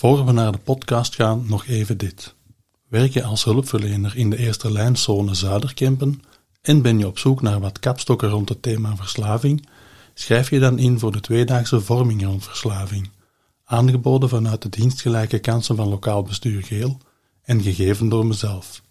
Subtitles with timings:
[0.00, 2.34] Voor we naar de podcast gaan, nog even dit.
[2.88, 6.22] Werk je als hulpverlener in de eerste lijnzone Zuiderkempen
[6.62, 9.68] en ben je op zoek naar wat kapstokken rond het thema verslaving,
[10.14, 13.10] schrijf je dan in voor de tweedaagse vorming rond verslaving,
[13.64, 16.98] aangeboden vanuit de dienstgelijke kansen van lokaal bestuur Geel
[17.42, 18.82] en gegeven door mezelf.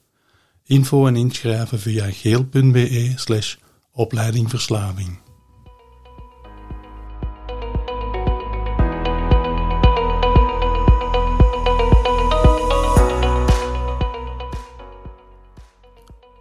[0.63, 3.55] Info en inschrijven via geel.be slash
[3.91, 5.28] opleiding verslaving.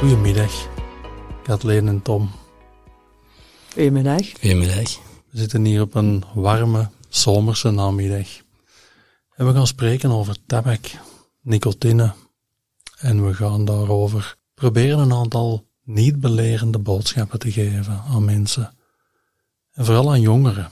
[0.00, 0.68] Goedemiddag,
[1.42, 2.30] Kathleen en Tom.
[3.72, 4.30] Goedemiddag.
[4.30, 4.98] Goedemiddag.
[5.30, 8.26] We zitten hier op een warme, zomerse namiddag.
[9.34, 10.90] En we gaan spreken over tabak,
[11.40, 12.12] nicotine.
[12.98, 18.74] En we gaan daarover proberen een aantal niet belerende boodschappen te geven aan mensen.
[19.72, 20.70] En vooral aan jongeren.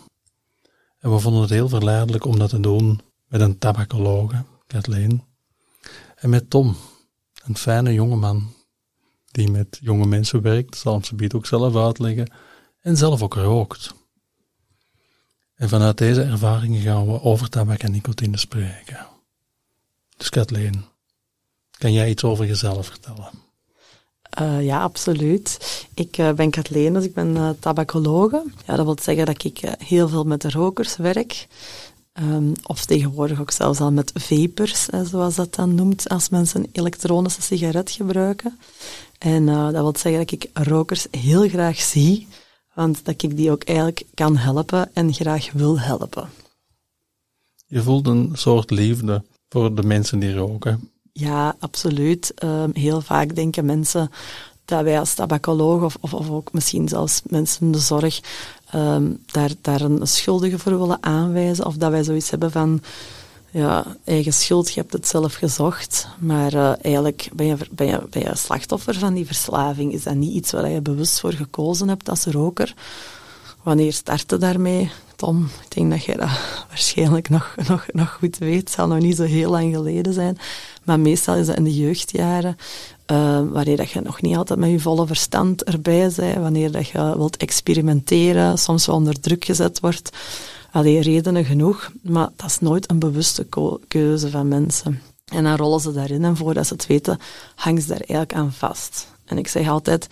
[0.99, 5.23] En we vonden het heel verleidelijk om dat te doen met een tabacologe, Kathleen.
[6.15, 6.77] En met Tom,
[7.45, 8.56] een fijne jongeman
[9.39, 12.33] die met jonge mensen werkt, zal ze biedt ook zelf uitleggen,
[12.81, 13.94] en zelf ook rookt.
[15.55, 19.06] En vanuit deze ervaringen gaan we over tabak en nicotine spreken.
[20.16, 20.84] Dus Kathleen,
[21.70, 23.31] kan jij iets over jezelf vertellen?
[24.41, 25.59] Uh, ja, absoluut.
[25.94, 27.50] Ik uh, ben Kathleen, dus ik ben uh.
[28.66, 31.47] Ja, dat wil zeggen dat ik heel veel met de rokers werk.
[32.21, 36.69] Um, of tegenwoordig ook zelfs al met vapers, zoals dat dan noemt, als mensen een
[36.73, 38.59] elektronische sigaret gebruiken.
[39.19, 42.29] En uh, dat wil zeggen dat ik rokers heel graag zie,
[42.75, 46.29] want dat ik die ook eigenlijk kan helpen en graag wil helpen.
[47.67, 50.91] Je voelt een soort liefde voor de mensen die roken.
[51.12, 52.35] Ja, absoluut.
[52.45, 54.11] Um, heel vaak denken mensen
[54.65, 58.21] dat wij als tabacoloog of, of, of, ook misschien zelfs mensen in de zorg
[58.75, 62.81] um, daar, daar een schuldige voor willen aanwijzen of dat wij zoiets hebben van
[63.51, 68.01] ja, eigen schuld, je hebt het zelf gezocht, maar uh, eigenlijk ben je, ben, je,
[68.11, 69.93] ben je slachtoffer van die verslaving.
[69.93, 72.75] Is dat niet iets waar je bewust voor gekozen hebt als roker?
[73.62, 74.91] Wanneer startte daarmee?
[75.17, 76.31] Tom, ik denk dat jij dat
[76.69, 78.61] waarschijnlijk nog, nog, nog goed weet.
[78.61, 80.39] Het zal nog niet zo heel lang geleden zijn.
[80.85, 82.56] Maar meestal is dat in de jeugdjaren,
[83.12, 86.88] uh, wanneer dat je nog niet altijd met je volle verstand erbij bent, wanneer dat
[86.88, 90.16] je wilt experimenteren, soms wel onder druk gezet wordt.
[90.70, 93.46] Alleen redenen genoeg, maar dat is nooit een bewuste
[93.88, 95.02] keuze van mensen.
[95.24, 97.19] En dan rollen ze daarin en voordat ze het weten,
[97.54, 99.08] hangen ze daar eigenlijk aan vast.
[99.25, 100.08] En ik zeg altijd,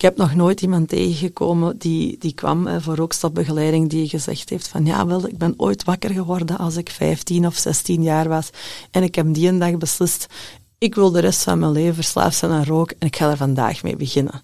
[0.00, 4.86] ik heb nog nooit iemand tegengekomen die, die kwam voor rookstopbegeleiding die gezegd heeft van
[4.86, 8.50] ja, wel, ik ben ooit wakker geworden als ik 15 of 16 jaar was
[8.90, 10.26] en ik heb die een dag beslist,
[10.80, 13.36] ik wil de rest van mijn leven verslaafd zijn aan rook en ik ga er
[13.36, 14.42] vandaag mee beginnen.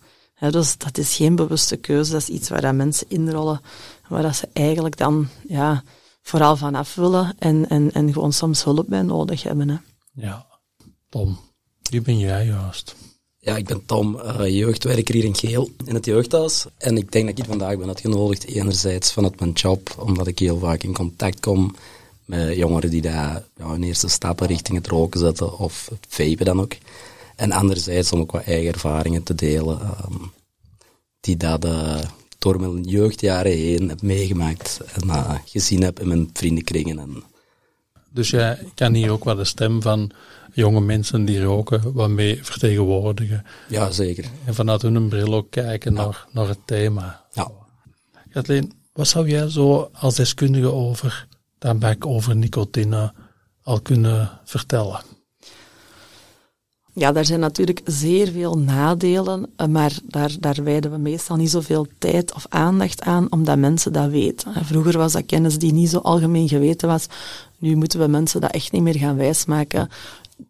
[0.51, 3.61] dus dat is geen bewuste keuze, dat is iets waar mensen inrollen
[4.09, 5.83] waar dat ze eigenlijk dan ja,
[6.23, 9.69] vooral vanaf willen en, en, en gewoon soms hulp bij nodig hebben.
[9.69, 9.77] Hè.
[10.13, 10.47] Ja,
[11.09, 11.39] Tom,
[11.91, 12.95] wie ben jij juist?
[13.39, 16.67] Ja, ik ben Tom, uh, jeugdwerker hier in Geel in het jeugdhuis.
[16.79, 20.39] En ik denk dat ik hier vandaag ben uitgenodigd, enerzijds vanuit mijn job, omdat ik
[20.39, 21.75] heel vaak in contact kom
[22.27, 26.45] met jongeren die daar ja, hun eerste stappen richting het roken zetten, of het vapen
[26.45, 26.77] dan ook.
[27.37, 30.33] En anderzijds om ook wat eigen ervaringen te delen, um,
[31.21, 31.99] die dat uh,
[32.39, 36.99] door mijn jeugdjaren heen heb meegemaakt en uh, gezien heb in mijn vriendenkringen.
[36.99, 37.23] En...
[38.11, 40.11] Dus jij kan hier ook wel de stem van
[40.53, 43.45] jonge mensen die roken wat mee vertegenwoordigen.
[43.69, 44.25] Ja, zeker.
[44.45, 47.25] En vanuit hun bril ook kijken naar, naar het thema.
[47.33, 47.51] Ja.
[48.31, 51.27] Kathleen, wat zou jij zo als deskundige over
[51.99, 53.13] over nicotine
[53.63, 55.01] al kunnen vertellen?
[56.99, 61.51] Ja, daar zijn natuurlijk zeer veel nadelen, eh, maar daar, daar wijden we meestal niet
[61.51, 64.65] zoveel tijd of aandacht aan, omdat mensen dat weten.
[64.65, 67.07] Vroeger was dat kennis die niet zo algemeen geweten was.
[67.59, 69.89] Nu moeten we mensen dat echt niet meer gaan wijsmaken.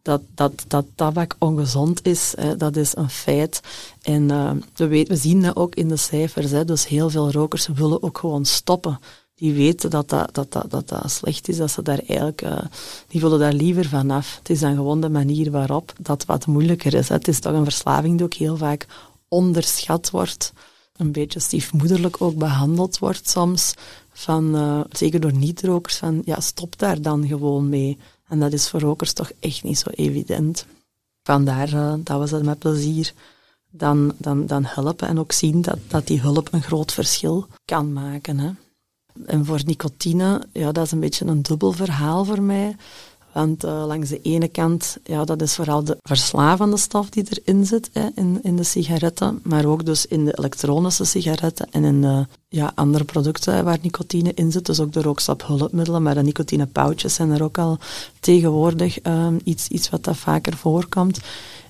[0.03, 3.61] Dat, dat, dat tabak ongezond is, hè, dat is een feit.
[4.03, 4.27] En
[4.75, 6.51] we, weten, we zien dat ook in de cijfers.
[6.51, 8.99] Hè, dus heel veel rokers willen ook gewoon stoppen.
[9.37, 12.59] Die weten dat dat, dat, dat, dat, dat slecht is, dat ze daar eigenlijk, uh,
[13.09, 14.37] die willen daar liever vanaf.
[14.39, 17.09] Het is dan gewoon de manier waarop dat wat moeilijker is.
[17.09, 17.15] Hè.
[17.15, 18.87] Het is toch een verslaving die ook heel vaak
[19.29, 20.53] onderschat wordt,
[20.97, 23.75] een beetje stiefmoederlijk ook behandeld wordt soms,
[24.13, 27.99] van, uh, zeker door niet-rokers, van ja, stop daar dan gewoon mee.
[28.29, 30.67] En dat is voor rokers toch echt niet zo evident.
[31.23, 33.13] Vandaar uh, dat we ze met plezier
[33.71, 37.93] dan, dan, dan helpen en ook zien dat, dat die hulp een groot verschil kan
[37.93, 38.39] maken.
[38.39, 38.51] Hè.
[39.27, 42.77] En voor nicotine, ja, dat is een beetje een dubbel verhaal voor mij.
[43.37, 47.67] Want uh, langs de ene kant, ja, dat is vooral de verslavende stof die erin
[47.67, 52.01] zit hè, in, in de sigaretten, maar ook dus in de elektronische sigaretten en in
[52.01, 54.67] de ja, andere producten waar nicotine in zit.
[54.67, 57.79] Dus ook de rookstaphulpmiddelen, maar de nicotinepauwtjes zijn er ook al
[58.21, 61.21] tegenwoordig um, iets, iets wat dat vaker voorkomt.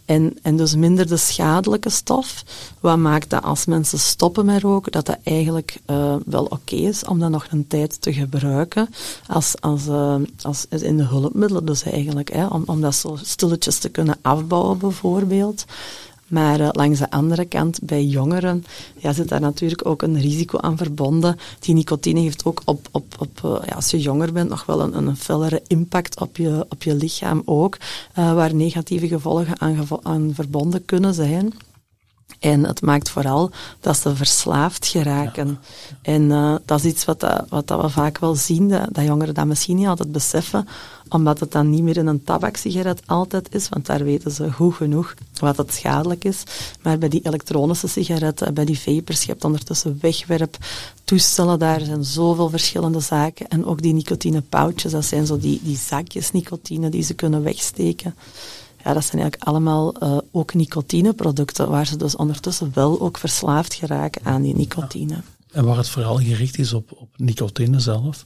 [0.06, 2.42] En, en dus minder de schadelijke stof.
[2.80, 7.04] Wat maakt dat als mensen stoppen met roken, dat dat eigenlijk uh, wel oké is
[7.04, 8.88] om dat nog een tijd te gebruiken.
[9.26, 12.32] Als, als, uh, als in de hulpmiddelen dus eigenlijk.
[12.32, 15.64] Hè, om, om dat zo stilletjes te kunnen afbouwen bijvoorbeeld.
[16.28, 18.64] Maar uh, langs de andere kant, bij jongeren,
[18.96, 21.38] ja, zit daar natuurlijk ook een risico aan verbonden.
[21.58, 24.80] Die nicotine heeft ook op, op, op uh, ja, als je jonger bent, nog wel
[24.80, 27.76] een, een fellere impact op je, op je lichaam ook,
[28.18, 31.52] uh, waar negatieve gevolgen aan, aan verbonden kunnen zijn.
[32.38, 33.50] En het maakt vooral
[33.80, 35.58] dat ze verslaafd geraken.
[36.02, 39.04] En uh, dat is iets wat, dat, wat dat we vaak wel zien, dat, dat,
[39.04, 40.68] jongeren dat misschien niet altijd beseffen,
[41.08, 44.74] omdat het dan niet meer in een tabaksigaret altijd is, want daar weten ze goed
[44.74, 46.42] genoeg wat het schadelijk is.
[46.82, 52.48] Maar bij die elektronische sigaretten, bij die vapers, je hebt ondertussen wegwerptoestellen, daar zijn zoveel
[52.48, 53.48] verschillende zaken.
[53.48, 58.14] En ook die nicotinepauwtjes, dat zijn zo die, die zakjes nicotine die ze kunnen wegsteken.
[58.86, 63.74] Ja, dat zijn eigenlijk allemaal uh, ook nicotineproducten, waar ze dus ondertussen wel ook verslaafd
[63.74, 65.22] geraken aan die nicotine.
[65.52, 68.24] En waar het vooral gericht is op, op nicotine zelf,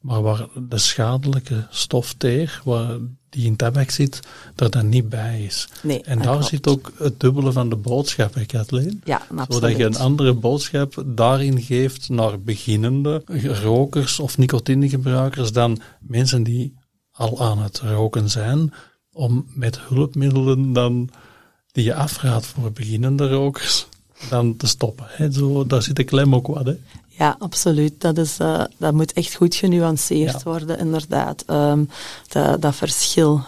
[0.00, 2.98] maar waar de schadelijke stof teer, waar
[3.28, 4.20] die in tabak zit,
[4.56, 5.68] er dan niet bij is.
[5.82, 6.46] Nee, en daar klopt.
[6.46, 9.00] zit ook het dubbele van de boodschap, hè, Kathleen?
[9.04, 9.52] Ja, absoluut.
[9.52, 13.22] Zodat je een andere boodschap daarin geeft naar beginnende
[13.62, 16.74] rokers of nicotinegebruikers dan mensen die
[17.12, 18.72] al aan het roken zijn,
[19.12, 21.10] om met hulpmiddelen dan
[21.72, 23.86] die je afraadt voor beginnende rokers,
[24.28, 25.06] dan te stoppen.
[25.08, 25.32] Hè.
[25.32, 26.66] Zo, daar zit de klem ook wat.
[26.66, 26.74] Hè.
[27.08, 28.00] Ja, absoluut.
[28.00, 30.40] Dat, is, uh, dat moet echt goed genuanceerd ja.
[30.44, 31.44] worden, inderdaad.
[31.50, 31.88] Um,
[32.28, 33.40] de, dat verschil.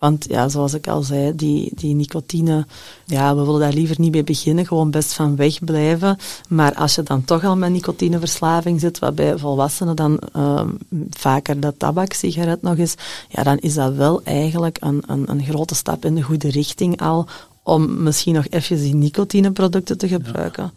[0.00, 2.66] Want ja, zoals ik al zei, die, die nicotine,
[3.04, 6.16] ja, we willen daar liever niet mee beginnen, gewoon best van weg blijven.
[6.48, 10.78] Maar als je dan toch al met nicotineverslaving zit, wat bij volwassenen dan um,
[11.10, 12.94] vaker de tabaksigaret nog is,
[13.28, 17.00] ja, dan is dat wel eigenlijk een, een, een grote stap in de goede richting
[17.00, 17.26] al,
[17.62, 20.72] om misschien nog even die nicotineproducten te gebruiken.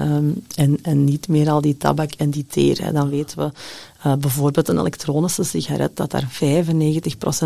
[0.00, 2.84] Um, en, en niet meer al die tabak en die teer.
[2.84, 2.92] Hè.
[2.92, 3.50] Dan weten we
[4.06, 6.28] uh, bijvoorbeeld een elektronische sigaret dat daar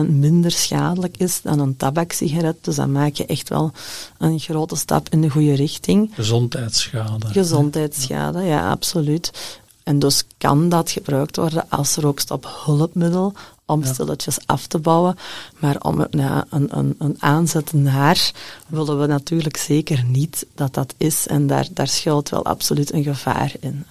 [0.07, 2.57] 95% minder schadelijk is dan een tabaksigaret.
[2.61, 3.73] Dus dan maak je echt wel
[4.19, 6.11] een grote stap in de goede richting.
[6.15, 7.27] Gezondheidsschade.
[7.27, 9.59] Gezondheidsschade, ja, ja absoluut.
[9.83, 13.33] En dus kan dat gebruikt worden als rookstophulpmiddel
[13.67, 15.17] om stilletjes af te bouwen.
[15.59, 16.45] Maar om een,
[16.79, 18.33] een, een aanzet naar
[18.67, 21.27] willen we natuurlijk zeker niet dat dat is.
[21.27, 23.85] En daar, daar schuilt wel absoluut een gevaar in.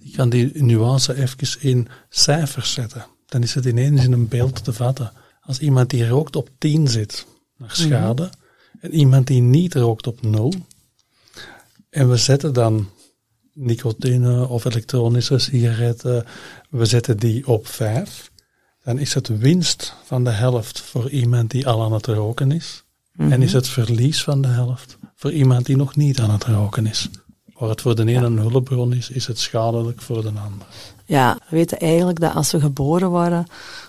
[0.00, 3.06] Ik kan die nuance even in cijfers zetten.
[3.26, 5.12] Dan is het ineens in een beeld te vatten.
[5.40, 8.22] Als iemand die rookt op 10 zit, naar schade.
[8.22, 8.38] Mm -hmm.
[8.80, 10.52] En iemand die niet rookt op 0.
[11.90, 12.88] En we zetten dan
[13.52, 16.24] nicotine of elektronische sigaretten,
[16.70, 18.30] we zetten die op 5
[18.84, 22.84] dan is het winst van de helft voor iemand die al aan het roken is.
[23.12, 23.32] Mm -hmm.
[23.32, 26.86] En is het verlies van de helft voor iemand die nog niet aan het roken
[26.86, 27.08] is.
[27.54, 28.22] Waar het voor de ene ja.
[28.22, 30.66] een hulpbron is, is het schadelijk voor de ander.
[31.04, 33.46] Ja, we weten eigenlijk dat als we geboren worden,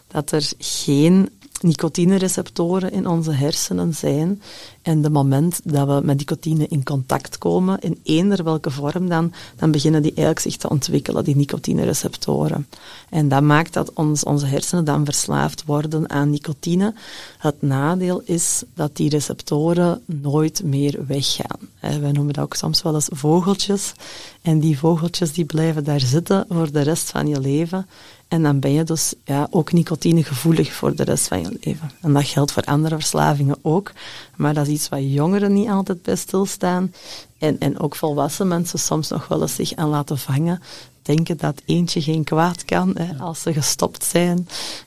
[0.07, 1.29] dat er geen
[1.63, 4.41] nicotinereceptoren in onze hersenen zijn.
[4.82, 9.34] En de moment dat we met nicotine in contact komen, in eender welke vorm dan,
[9.56, 12.68] dan beginnen die eigenlijk zich te ontwikkelen, die nicotinereceptoren.
[13.10, 16.94] En dat maakt dat ons, onze hersenen dan verslaafd worden aan nicotine.
[17.38, 21.60] Het nadeel is dat die receptoren nooit meer weggaan.
[21.80, 23.94] Wij noemen dat ook soms wel eens vogeltjes.
[24.41, 27.88] En die vogeltjes die blijven daar zitten voor de rest van je leven.
[28.31, 31.91] En dan ben je dus ja, ook nicotinegevoelig voor de rest van je leven.
[32.01, 33.91] En dat geldt voor andere verslavingen ook.
[34.35, 36.93] Maar dat is iets waar jongeren niet altijd bij stilstaan.
[37.38, 40.61] En, en ook volwassen mensen soms nog wel eens zich aan laten vangen.
[41.01, 44.38] Denken dat eentje geen kwaad kan hè, als ze gestopt zijn.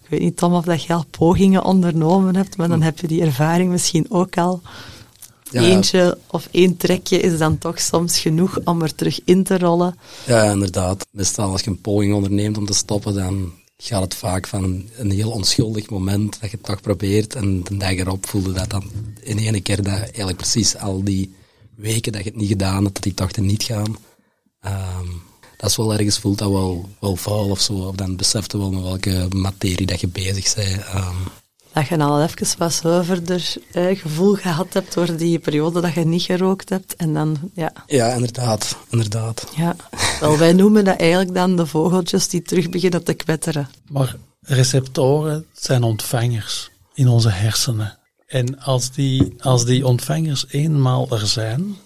[0.02, 3.06] Ik weet niet, Tom, of dat je al pogingen ondernomen hebt, maar dan heb je
[3.06, 4.60] die ervaring misschien ook al.
[5.54, 5.62] Ja.
[5.62, 9.98] eentje of één trekje is dan toch soms genoeg om er terug in te rollen.
[10.26, 11.06] Ja, inderdaad.
[11.10, 14.90] Meestal als je een poging onderneemt om te stoppen, dan gaat het vaak van een,
[14.96, 18.70] een heel onschuldig moment dat je het toch probeert en de dag erop voelde dat
[18.70, 18.84] dan
[19.20, 21.34] in één keer dat eigenlijk precies al die
[21.76, 23.96] weken dat je het niet gedaan hebt, dat die toch er niet gaan.
[24.60, 25.08] Ehm,
[25.56, 28.58] dat is wel ergens, voelt dat wel, wel vuil of zo, of dan beseft je
[28.58, 30.84] wel met welke materie dat je bezig bent.
[30.84, 31.16] Ehm,
[31.74, 36.04] Dat je al even wat zuiverder eh, gevoel gehad hebt door die periode dat je
[36.04, 36.96] niet gerookt hebt.
[36.96, 39.52] En dan, ja, ja, inderdaad, inderdaad.
[39.56, 39.76] ja.
[40.20, 43.68] Wel, wij noemen dat eigenlijk dan de vogeltjes die terug beginnen te kwetteren.
[43.88, 47.98] Maar receptoren zijn ontvangers in onze hersenen.
[48.26, 51.76] En als die, als die ontvangers eenmaal er zijn,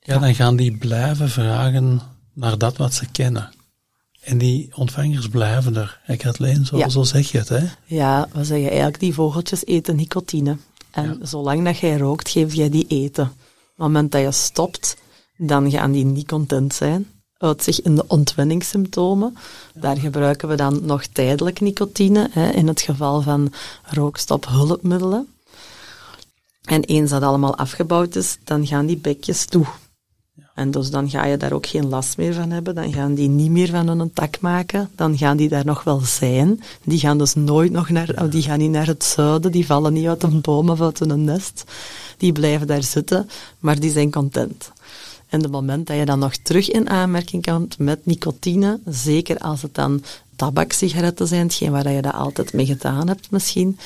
[0.00, 2.00] ja, dan gaan die blijven vragen
[2.34, 3.50] naar dat wat ze kennen.
[4.20, 6.00] En die ontvangers blijven er.
[6.06, 6.88] Ik had alleen zo, Ja.
[6.88, 7.64] zo zeg je het, hè?
[7.84, 10.56] Ja, we zeggen eigenlijk, die vogeltjes eten nicotine.
[10.90, 13.24] En zolang dat jij rookt, geef jij die eten.
[13.24, 13.30] Op
[13.66, 14.96] het moment dat je stopt,
[15.36, 17.06] dan gaan die niet content zijn.
[17.38, 19.36] Uit zich in de ontwenningssymptomen.
[19.74, 23.52] Daar gebruiken we dan nog tijdelijk nicotine, hè, in het geval van
[23.84, 25.28] rookstophulpmiddelen.
[26.64, 29.66] En eens dat allemaal afgebouwd is, dan gaan die bekjes toe.
[30.54, 32.74] En dus dan ga je daar ook geen last meer van hebben.
[32.74, 34.90] Dan gaan die niet meer van hun tak maken.
[34.96, 36.62] Dan gaan die daar nog wel zijn.
[36.84, 39.52] Die gaan dus nooit nog naar, oh, die gaan niet naar het zuiden.
[39.52, 41.64] Die vallen niet uit een boom of uit een nest.
[42.16, 43.28] Die blijven daar zitten,
[43.58, 44.72] maar die zijn content.
[45.28, 49.62] En het moment dat je dan nog terug in aanmerking komt met nicotine, zeker als
[49.62, 50.02] het dan
[50.36, 53.78] tabaksigaretten zijn, hetgeen waar je dat altijd mee gedaan hebt misschien,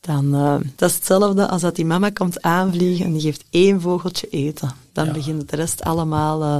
[0.00, 3.80] dan uh, dat is hetzelfde als dat die mama komt aanvliegen en die geeft één
[3.80, 4.74] vogeltje eten.
[4.92, 5.12] Dan Ja.
[5.12, 6.42] begint de rest allemaal...
[6.42, 6.58] Uh,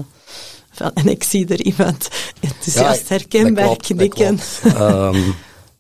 [0.73, 2.09] van, en ik zie er iemand
[2.41, 4.39] enthousiast Ja, herkenbaar dat klopt, knikken.
[4.63, 5.21] Ehm,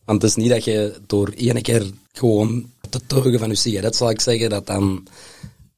[0.04, 3.96] want het is niet dat je door één keer gewoon te teugen van je sigaret,
[3.96, 5.06] zal ik zeggen, dat dan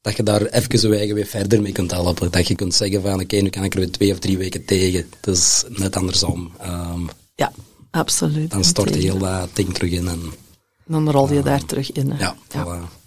[0.01, 2.31] dat je daar even zo eigen weer verder mee kunt helpen.
[2.31, 4.65] Dat je kunt zeggen van, oké, nu kan ik er weer twee of drie weken
[4.65, 5.07] tegen.
[5.21, 6.51] Het is net andersom.
[6.59, 7.01] Ehm,
[7.35, 7.53] Ja,
[7.91, 8.51] absoluut.
[8.51, 10.09] dan stort je heel dat ding terug in.
[10.09, 10.21] En,
[10.93, 12.11] Dan rol je daar terug in.
[12.11, 12.19] hè.
[12.19, 13.01] ja, voilà.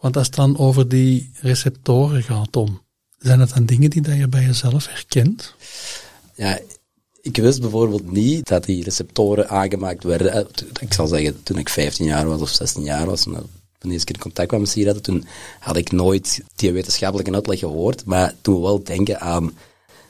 [0.00, 2.80] Want als het dan over die receptoren gaat om,
[3.18, 5.54] zijn het dan dingen die dat je bij jezelf herkent?
[6.34, 6.58] Ja,
[7.20, 10.32] ik wist bijvoorbeeld niet dat die receptoren aangemaakt werden.
[10.32, 10.44] Eh,
[10.80, 13.42] Ik zal zeggen, toen ik 15 jaar was of 16 jaar was, toen ik
[13.78, 15.26] de eerste keer in contact kwam met sigaretten, toen
[15.58, 19.52] had ik nooit die wetenschappelijke uitleg gehoord, maar toen wel denken aan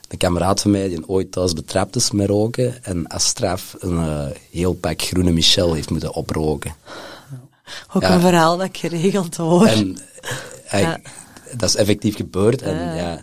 [0.08, 3.98] een kameraad van mij die ooit thuis betrapt is met roken en als straf een
[3.98, 6.74] eh, heel pak groene Michel heeft moeten oproken.
[7.92, 8.14] Ook Ja.
[8.14, 9.66] een verhaal dat ik geregeld hoor.
[9.66, 9.96] En
[10.64, 11.00] hij, Ja.
[11.56, 12.62] dat is effectief gebeurd.
[12.62, 12.94] En Ja.
[12.94, 13.14] ja,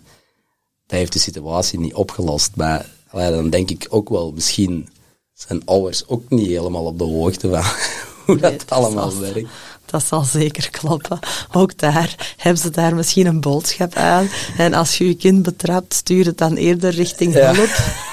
[0.88, 2.52] dat heeft de situatie niet opgelost.
[2.56, 4.90] Maar dan denk ik ook wel, misschien
[5.34, 7.64] zijn ouders ook niet helemaal op de hoogte van
[8.26, 9.50] hoe Nee, dat allemaal werkt.
[9.92, 11.20] Dat zal zeker kloppen.
[11.52, 14.30] Ook daar hebben ze daar misschien een boodschap aan.
[14.58, 17.54] En als je je kind betrapt, stuur het dan eerder richting Ja.
[17.54, 17.70] hulp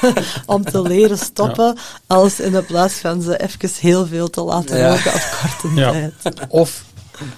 [0.56, 4.78] om te leren stoppen, als in de plaats van ze even heel veel te laten
[4.78, 4.88] Ja.
[4.88, 5.90] roken op korte Ja.
[5.92, 6.12] tijd.
[6.48, 6.84] Of,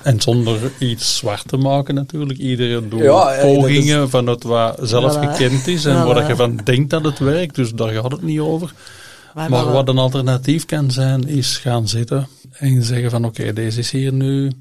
[0.03, 4.43] en zonder iets zwart te maken natuurlijk, iedereen doet Ja, ja, dat pogingen van het
[4.43, 5.21] wat zelf Voilà.
[5.21, 6.05] gekend is en Voilà.
[6.07, 8.73] waar dat je van denkt dat het werkt, dus daar gaat het niet over.
[9.49, 13.79] Maar, wel- wat een alternatief kan zijn, is gaan zitten en zeggen van oké, deze
[13.79, 14.53] is hier nu.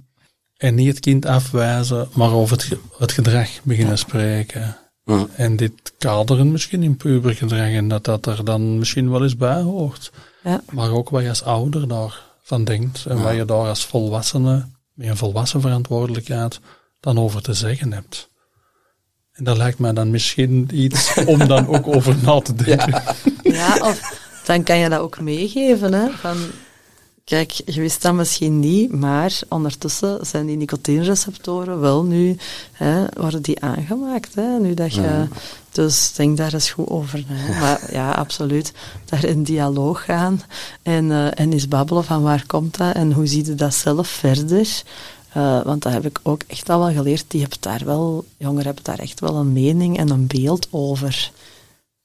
[0.57, 4.77] En niet het kind afwijzen, maar over het, ge- het gedrag beginnen spreken.
[5.03, 5.25] Ja.
[5.35, 9.61] En dit kaderen misschien in pubergedrag en dat dat er dan misschien wel eens bij
[9.61, 10.11] hoort.
[10.43, 10.61] ja.
[10.71, 15.07] Maar ook wat je als ouder daarvan denkt en wat je daar als volwassene, met
[15.07, 16.59] een volwassen verantwoordelijkheid,
[16.99, 18.29] dan over te zeggen hebt.
[19.31, 23.01] En dat lijkt mij dan misschien iets om dan ook over na te denken.
[23.43, 25.93] Ja, of dan kan je dat ook meegeven.
[25.93, 26.37] Hè, van,
[27.23, 32.37] kijk, je wist dat misschien niet, maar ondertussen zijn die nicotinereceptoren wel nu,
[32.71, 34.35] hè, worden die aangemaakt.
[34.35, 35.27] Hè, nu dat je,
[35.71, 37.59] Dus denk daar eens goed over na.
[37.61, 38.73] Maar ja, absoluut.
[39.05, 40.41] Daar in dialoog gaan
[40.81, 44.07] en, eh, en eens babbelen van waar komt dat en hoe zie je dat zelf
[44.07, 44.83] verder.
[45.29, 47.25] Eh, want dat heb ik ook echt al wel geleerd.
[47.27, 51.31] Die hebben daar wel, jongeren hebben daar echt wel een mening en een beeld over.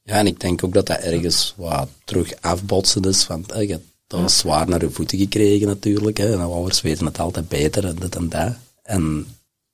[0.02, 3.26] Ja, en ik denk ook dat dat ergens wat terug afbotsen is.
[3.26, 6.16] Want eh, je hebt dat zwaar naar je voeten gekregen natuurlijk.
[6.16, 8.52] Hè, en ouders weten het altijd beter en dit en dat.
[8.82, 9.26] En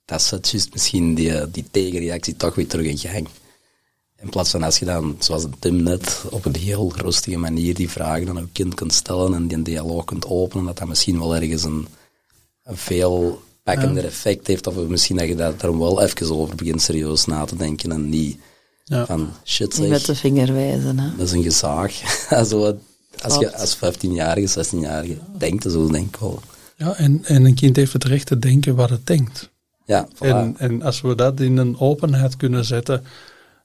[0.05, 3.29] dat zet juist misschien die, die tegenreactie toch weer terug in gang.
[4.21, 7.91] In plaats van als je dan, zoals Tim net, op een heel rustige manier die
[7.91, 11.37] vragen aan je kind kunt stellen en die dialoog kunt openen, dat dat misschien wel
[11.37, 11.87] ergens een,
[12.63, 14.67] een veel pakkender effect heeft.
[14.67, 18.39] Of misschien dat je daar wel even over begint serieus na te denken en niet
[18.89, 19.07] Ja.
[19.07, 20.99] van shit Niet met zeg, de vinger wijzen.
[20.99, 21.17] Hè.
[21.17, 21.93] dat is een gezaag.
[22.49, 22.79] Zo,
[23.23, 26.41] als je als 15-jarige, 16-jarige denkt, zo denk ik wel.
[26.77, 29.51] Ja, en, en een kind heeft het recht te denken wat het denkt.
[29.85, 30.19] Ja, voilà.
[30.19, 33.05] En, en als we dat in een openheid kunnen zetten,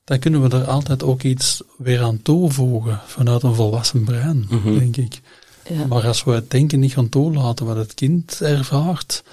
[0.03, 4.77] dan kunnen we er altijd ook iets weer aan toevoegen vanuit een volwassen brein, Mhm.
[4.79, 5.21] denk ik.
[5.69, 5.85] Ja.
[5.85, 9.23] Maar als we het denken niet gaan toelaten wat het kind ervaart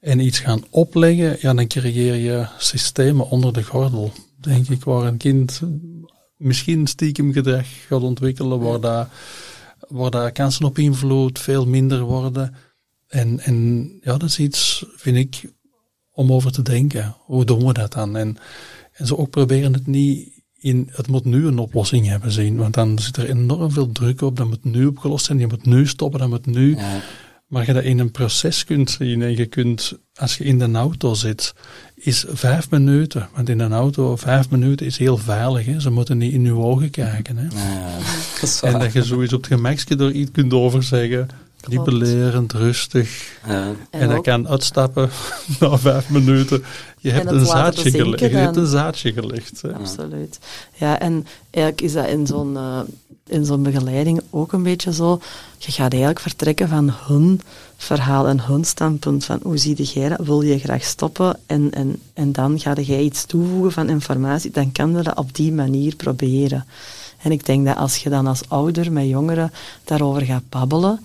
[0.00, 5.06] en iets gaan opleggen, ja, dan creëer je systemen onder de gordel, denk ik, waar
[5.06, 5.60] een kind
[6.36, 9.08] misschien stiekem gedrag gaat ontwikkelen, waar, dat,
[9.88, 12.54] waar dat kansen op invloed veel minder worden.
[13.06, 15.52] En, en ja, dat is iets, vind ik,
[16.12, 17.14] om over te denken.
[17.18, 18.16] Hoe doen we dat dan?
[18.16, 18.36] En,
[18.92, 22.74] en zo ook proberen het niet in, het moet nu een oplossing hebben zien, want
[22.74, 25.86] dan zit er enorm veel druk op, dat moet nu opgelost zijn, je moet nu
[25.86, 26.76] stoppen, dat moet nu.
[26.76, 27.00] Ja.
[27.50, 30.70] Maar je dat in een proces kunt zien en je kunt, als je in de
[30.72, 31.54] auto zit,
[31.94, 35.80] is vijf minuten, want in een auto vijf minuten is heel veilig, hè?
[35.80, 37.36] ze moeten niet in je ogen kijken.
[37.36, 37.42] Hè?
[37.42, 37.98] Ja,
[38.40, 41.28] dat is En dat je zoiets op het gemakje door iets kunt overzeggen,
[41.68, 41.90] niet Klopt.
[41.90, 43.38] belerend, rustig.
[43.46, 43.52] Ja.
[43.62, 45.10] En, En dat ook- kan uitstappen
[45.60, 46.64] na vijf minuten.
[46.98, 48.20] Je hebt een zaadje gelegd.
[48.20, 49.62] Je hebt een zaadje gelegd.
[49.62, 49.74] Hè?
[49.74, 50.38] Absoluut.
[50.76, 52.80] Ja, en eigenlijk is dat in zo'n eh,
[53.26, 55.20] in zo'n begeleiding ook een beetje zo.
[55.58, 57.40] Je gaat eigenlijk vertrekken van hun
[57.76, 60.18] verhaal en hun standpunt van hoe zie jij dat?
[60.26, 61.38] Wil je graag stoppen?
[61.46, 64.50] En, en, en dan ga jij iets toevoegen van informatie.
[64.50, 66.64] Dan kan je dat op die manier proberen.
[67.22, 69.52] En ik denk dat als je dan als ouder met jongeren
[69.84, 71.00] daarover gaat babbelen,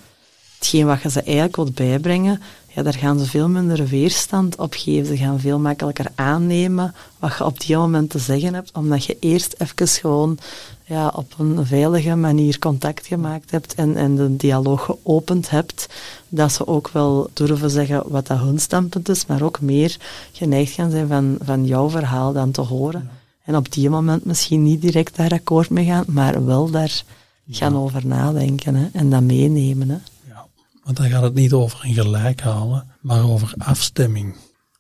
[0.58, 2.42] hetgeen wat je ze eigenlijk wilt bijbrengen,
[2.76, 5.06] ja, daar gaan ze veel minder weerstand op geven.
[5.06, 9.18] Ze gaan veel makkelijker aannemen wat je op die moment te zeggen hebt, omdat je
[9.20, 10.38] eerst even gewoon
[10.86, 15.88] ja, op een veilige manier contact gemaakt hebt en, en de dialoog geopend hebt,
[16.30, 19.98] dat ze ook wel durven zeggen wat dat hun standpunt is, maar ook meer
[20.32, 23.10] geneigd gaan zijn van, van jouw verhaal dan te horen.
[23.44, 27.04] En op die moment misschien niet direct daar akkoord mee gaan, maar wel daar
[27.50, 29.90] gaan over nadenken hè, en dat meenemen.
[29.90, 29.98] Hè.
[30.86, 34.36] Want dan gaat het niet over een gelijk halen, maar over afstemming.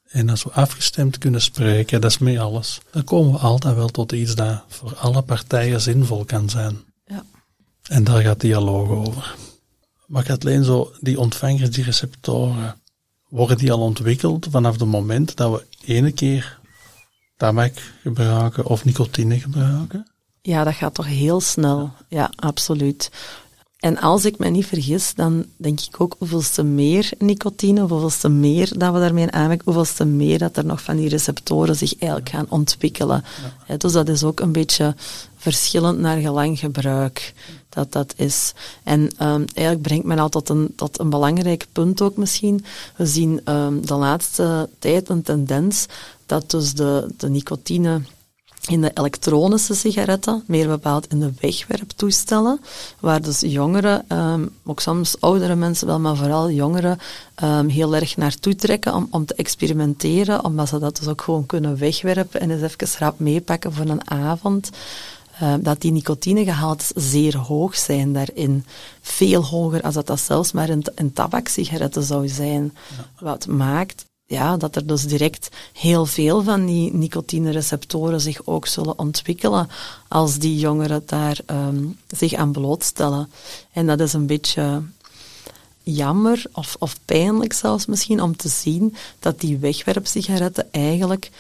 [0.08, 3.88] En als we afgestemd kunnen spreken, dat is mee alles, dan komen we altijd wel
[3.88, 6.78] tot iets dat voor alle partijen zinvol kan zijn.
[7.06, 7.24] Ja.
[7.84, 9.36] En daar gaat dialoog over.
[10.08, 12.76] Maar Kathleen, zo, die ontvangers, die receptoren,
[13.30, 16.60] worden die al ontwikkeld vanaf het moment dat we ene keer
[17.38, 20.08] tabak gebruiken of nicotine gebruiken?
[20.42, 21.92] Ja, dat gaat toch heel snel.
[22.10, 23.12] Ja, absoluut.
[23.86, 28.78] En als ik me niet vergis, dan denk ik ook hoeveelste meer nicotine, hoeveelste meer
[28.78, 32.46] dat we daarmee aanmerken, hoeveelste meer dat er nog van die receptoren zich eigenlijk gaan
[32.50, 33.24] ontwikkelen.
[33.68, 34.96] Ja, dus dat is ook een beetje
[35.36, 37.34] verschillend naar gelang gebruik
[37.70, 38.54] dat dat is.
[38.84, 42.66] En ehm, eigenlijk brengt men al tot een, tot een belangrijk punt ook misschien.
[42.96, 45.86] We zien ehm, de laatste tijd een tendens
[46.26, 48.02] dat dus de, de nicotine
[48.68, 52.60] in de elektronische sigaretten, meer bepaald in de wegwerptoestellen,
[53.00, 57.00] waar dus jongeren, um, ook soms oudere mensen wel, maar vooral jongeren,
[57.44, 61.46] um, heel erg naartoe trekken om, om te experimenteren, omdat ze dat dus ook gewoon
[61.46, 64.70] kunnen wegwerpen en eens even rap meepakken voor een avond.
[65.42, 68.66] Uh, dat die nicotinegehaltes zeer hoog zijn daarin.
[69.02, 72.74] Veel hoger als dat, dat zelfs maar in, in tabaksigaretten zou zijn.
[72.98, 73.26] Ja.
[73.26, 79.00] Wat maakt ja, dat er dus direct heel veel van die nicotinereceptoren zich ook zullen
[79.00, 79.70] ontwikkelen
[80.08, 83.30] als die jongeren daar um, zich aan blootstellen.
[83.72, 84.84] En dat is een beetje
[85.84, 91.32] jammer of, of pijnlijk zelfs misschien om te zien dat die wegwerpsigaretten eigenlijk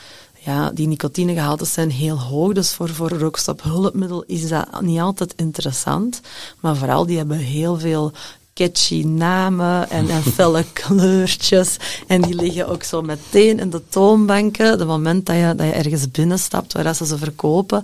[0.45, 6.21] ja, die nicotinegehaltes zijn heel hoog, dus voor, voor rookstophulpmiddel is dat niet altijd interessant.
[6.59, 8.11] Maar vooral, die hebben heel veel
[8.55, 11.77] catchy namen en, en felle kleurtjes.
[12.07, 14.77] En die liggen ook zo meteen in de toonbanken.
[14.77, 17.83] De moment dat je, dat je ergens binnenstapt waar ze ze verkopen.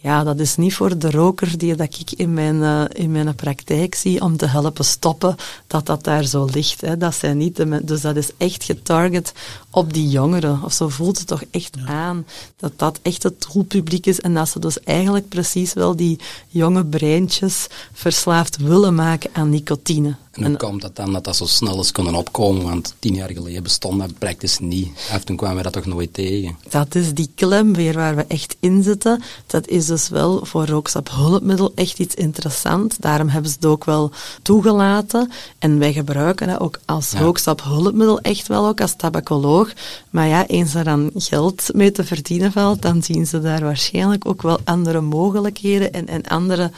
[0.00, 3.34] Ja, dat is niet voor de roker die dat ik in mijn, uh, in mijn
[3.34, 6.80] praktijk zie om te helpen stoppen, dat dat daar zo ligt.
[6.80, 6.96] Hè.
[6.96, 9.32] Dat zijn niet de, dus dat is echt getarget
[9.70, 10.62] op die jongeren.
[10.64, 11.86] Of zo voelt het toch echt ja.
[11.86, 16.18] aan dat dat echt het doelpubliek is en dat ze dus eigenlijk precies wel die
[16.48, 20.16] jonge breintjes verslaafd willen maken aan nicotine.
[20.38, 22.62] En hoe komt dat dan dat dat zo snel is kunnen opkomen?
[22.64, 24.88] Want tien jaar geleden bestond dat praktisch niet.
[25.10, 26.56] En toen kwamen we dat toch nooit tegen.
[26.68, 29.22] Dat is die klem weer waar we echt in zitten.
[29.46, 32.96] Dat is dus wel voor rookstap hulpmiddel echt iets interessants.
[32.96, 34.10] Daarom hebben ze het ook wel
[34.42, 35.30] toegelaten.
[35.58, 37.32] En wij gebruiken dat ook als ja.
[37.62, 39.72] hulpmiddel echt wel ook als tabacoloog.
[40.10, 44.26] Maar ja, eens er dan geld mee te verdienen valt, dan zien ze daar waarschijnlijk
[44.26, 46.70] ook wel andere mogelijkheden en, en andere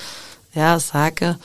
[0.50, 1.40] ja, zaken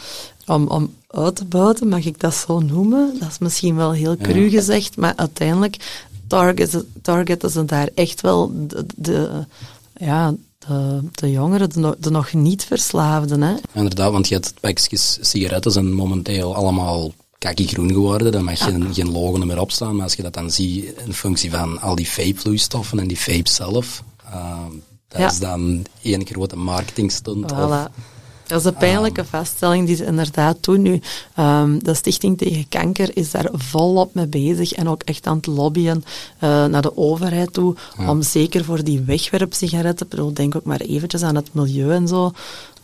[0.45, 3.15] om, om uit te buiten, mag ik dat zo noemen?
[3.19, 4.49] Dat is misschien wel heel cru ja.
[4.49, 9.45] gezegd, maar uiteindelijk targeten, targeten ze daar echt wel de, de
[9.97, 10.33] ja,
[10.67, 13.41] de, de, jongeren, de, de, nog niet verslaafden.
[13.41, 13.53] Hè?
[13.73, 18.93] Inderdaad, want je hebt pakjes sigaretten zijn momenteel allemaal kakkie groen geworden, dan mag geen,
[18.93, 19.95] geen logo meer opstaan.
[19.95, 23.49] Maar als je dat dan ziet in functie van al die vape-vloeistoffen en die vape
[23.49, 24.57] zelf, uh,
[25.07, 25.27] dat Ja.
[25.27, 27.51] is dan één grote marketingstunt.
[27.51, 27.91] Of, Voilà.
[28.47, 31.01] Dat is een pijnlijke vaststelling die ze inderdaad doen nu.
[31.35, 35.45] Ehm, de Stichting tegen Kanker is daar volop mee bezig en ook echt aan het
[35.45, 36.03] lobbyen
[36.39, 37.75] eh, naar de overheid toe
[38.09, 42.31] om zeker voor die wegwerpsigaretten, bedoel, denk ook maar eventjes aan het milieu en zo,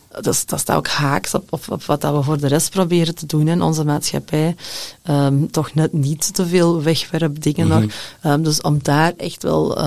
[0.08, 2.70] dat, is- dat staat ook haaks op, op, op wat dat we voor de rest
[2.70, 4.56] proberen te doen in onze maatschappij.
[5.02, 7.78] Ehm, toch net niet te veel wegwerpdingen nog.
[8.22, 9.78] Ehm, dus om daar echt wel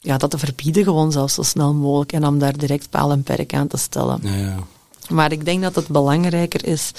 [0.00, 2.12] ja, dat te verbieden, gewoon zelfs zo snel mogelijk.
[2.12, 4.18] En om daar direct paal en perk aan te stellen.
[4.22, 4.56] Ja, ja.
[5.12, 6.92] Maar ik denk dat het belangrijker is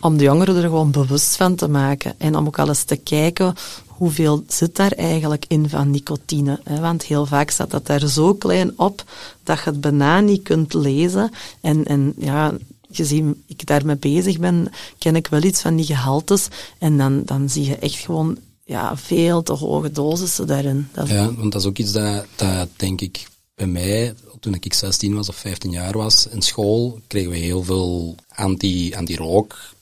[0.00, 2.14] om de jongeren er gewoon bewust van te maken.
[2.18, 3.54] En om ook al eens te kijken
[3.86, 6.60] hoeveel zit daar eigenlijk in van nicotine.
[6.80, 9.04] Want heel vaak staat dat daar zo klein op
[9.42, 11.30] dat je het bijna niet kunt lezen.
[11.60, 12.54] En, en ja,
[12.90, 16.48] gezien ik daarmee bezig ben, ken ik wel iets van die gehaltes.
[16.78, 20.88] En dan, dan zie je echt gewoon ja, veel te hoge dosissen daarin.
[20.92, 23.26] Dat Ja, want dat is ook iets dat, dat denk ik
[23.56, 27.62] bij mij, toen ik 16 was of 15 jaar was, in school kregen we heel
[27.62, 29.74] veel anti, anti-rook.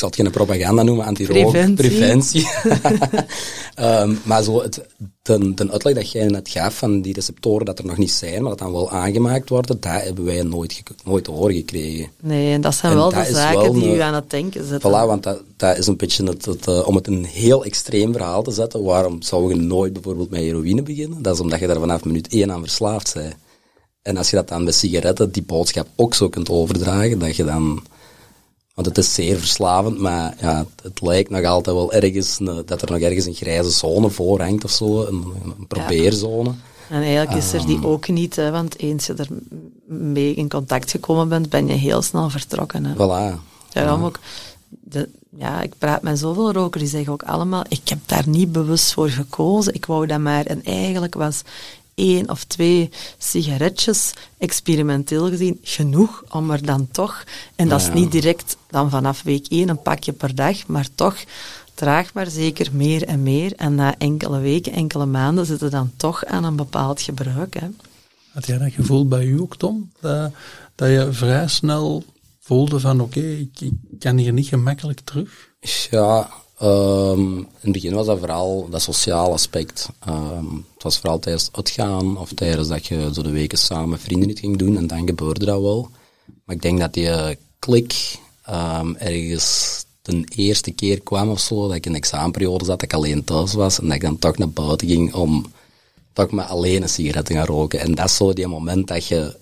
[0.00, 1.74] Ik zal het geen propaganda noemen, anti-rook.
[1.74, 2.48] Preventie.
[3.74, 4.80] Ehm, maar zo het,
[5.22, 8.40] ten, ten uitleg dat jij net gaf van die receptoren dat er nog niet zijn,
[8.40, 12.08] maar dat dan wel aangemaakt worden, dat hebben wij nooit, nooit te horen gekregen.
[12.20, 14.30] Nee, en dat zijn En wel dat de zaken wel die een- u aan het
[14.30, 14.90] denken zetten.
[14.90, 18.12] Voilà, want dat, dat is een beetje het, het, eh, om het een heel extreem
[18.12, 18.82] verhaal te zetten.
[18.82, 21.22] Waarom zou je nooit bijvoorbeeld met heroïne beginnen?
[21.22, 23.34] Dat is omdat je daar vanaf minuut één aan verslaafd bent.
[24.02, 27.44] En als je dat dan bij sigaretten, die boodschap ook zo kunt overdragen, dat je
[27.44, 27.82] dan...
[28.80, 32.62] Want het is zeer verslavend, maar ja, het, het lijkt nog altijd wel ergens, een-
[32.66, 35.24] dat er nog ergens een grijze zone voor hangt of zo, een,
[35.58, 36.52] een probeerzone.
[36.90, 37.66] En eigenlijk is er Ehm.
[37.66, 39.28] die ook niet, hè, want eens je er
[39.86, 42.84] mee in contact gekomen bent, ben je heel snel vertrokken.
[42.84, 42.94] Hè.
[42.94, 43.38] Voilà.
[43.72, 44.18] Daarom ook,
[44.68, 48.52] de, ja, ik praat met zoveel rokers, die zeggen ook allemaal, ik heb daar niet
[48.52, 50.44] bewust voor gekozen, ik wou dat maar.
[50.46, 51.42] En eigenlijk was
[52.00, 57.24] één of twee sigaretjes, experimenteel gezien, genoeg om er dan toch,
[57.56, 57.88] en dat Ja.
[57.88, 61.16] is niet direct dan vanaf week één een pakje per dag, maar toch
[61.74, 63.52] traag maar zeker meer en meer.
[63.56, 67.54] En na enkele weken, enkele maanden zitten dan toch aan een bepaald gebruik.
[67.60, 67.66] Hè.
[68.32, 69.90] Had jij dat gevoel bij u ook, Tom?
[70.00, 70.32] Dat,
[70.74, 72.04] dat je vrij snel
[72.40, 75.48] voelde van oké, ik, ik kan hier niet gemakkelijk terug?
[75.90, 79.88] Ja, ehm, in het begin was dat vooral dat sociale aspect.
[80.00, 83.98] Ehm, het was vooral tijdens het uitgaan of tijdens dat je zo de weken samen
[83.98, 85.90] vrienden iets ging doen en dan gebeurde dat wel.
[86.44, 91.66] Maar ik denk dat die eh, klik ehm, ergens de eerste keer kwam of zo,
[91.66, 94.18] dat ik in de examenperiode zat, dat ik alleen thuis was en dat ik dan
[94.18, 95.52] toch naar buiten ging om
[96.12, 97.80] toch maar alleen een sigaret te gaan roken.
[97.80, 99.36] En dat is zo die moment dat je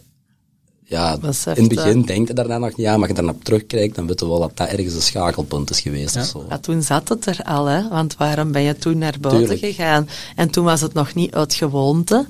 [0.88, 2.04] ja, Beseft, in het begin hè.
[2.04, 4.38] denk je daarna nog niet aan, maar als je daarna terugkijkt, dan weet je wel
[4.40, 6.44] dat dat ergens een schakelpunt is geweest of zo.
[6.48, 7.88] Ja, toen zat het er al, hè?
[7.88, 9.76] want waarom ben je toen naar buiten Tuurlijk.
[9.76, 10.08] gegaan?
[10.36, 12.26] En toen was het nog niet uit gewoonte,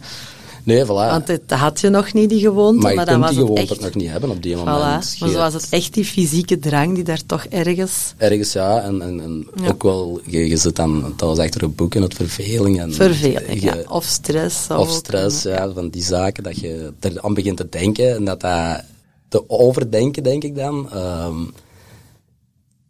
[0.65, 0.87] Nee, voilà.
[0.89, 3.73] want het had je nog niet die gewoonte, maar maar, dan was die het gewoonte
[3.73, 3.81] echt...
[3.83, 4.59] nog niet hebben op die Voilà.
[4.65, 5.17] moment.
[5.21, 8.15] Maar zo was het echt die fysieke drang die daar toch ergens...
[8.17, 9.69] Ergens ja, en, en, en Ja.
[9.69, 12.81] ook wel, je, je zit dan thuis achter een boek en het verveling.
[12.81, 13.77] En Verveling, je- ja.
[13.89, 14.69] Of stress.
[14.71, 18.41] Of stress, ja, van die zaken, dat je er aan begint te denken en dat
[18.41, 18.83] dat
[19.29, 20.91] te overdenken, denk ik dan.
[20.93, 21.37] Ehm,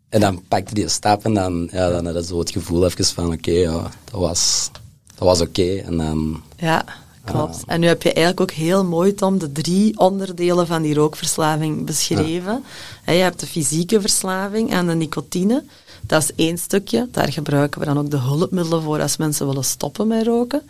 [0.08, 2.84] en dan pakt je die stap en dan, ja, dan heb je zo het gevoel
[2.84, 3.72] even van, oké, ja,
[4.10, 4.70] dat was,
[5.14, 5.74] dat was oké.
[5.76, 6.84] En dan, Ja,
[7.30, 7.62] klopt.
[7.66, 11.86] En nu heb je eigenlijk ook heel mooi, Tom, de drie onderdelen van die rookverslaving
[11.86, 12.64] beschreven.
[13.06, 15.64] Je hebt de fysieke verslaving aan de nicotine.
[16.00, 17.08] Dat is één stukje.
[17.10, 20.62] Daar gebruiken we dan ook de hulpmiddelen voor als mensen willen stoppen met roken.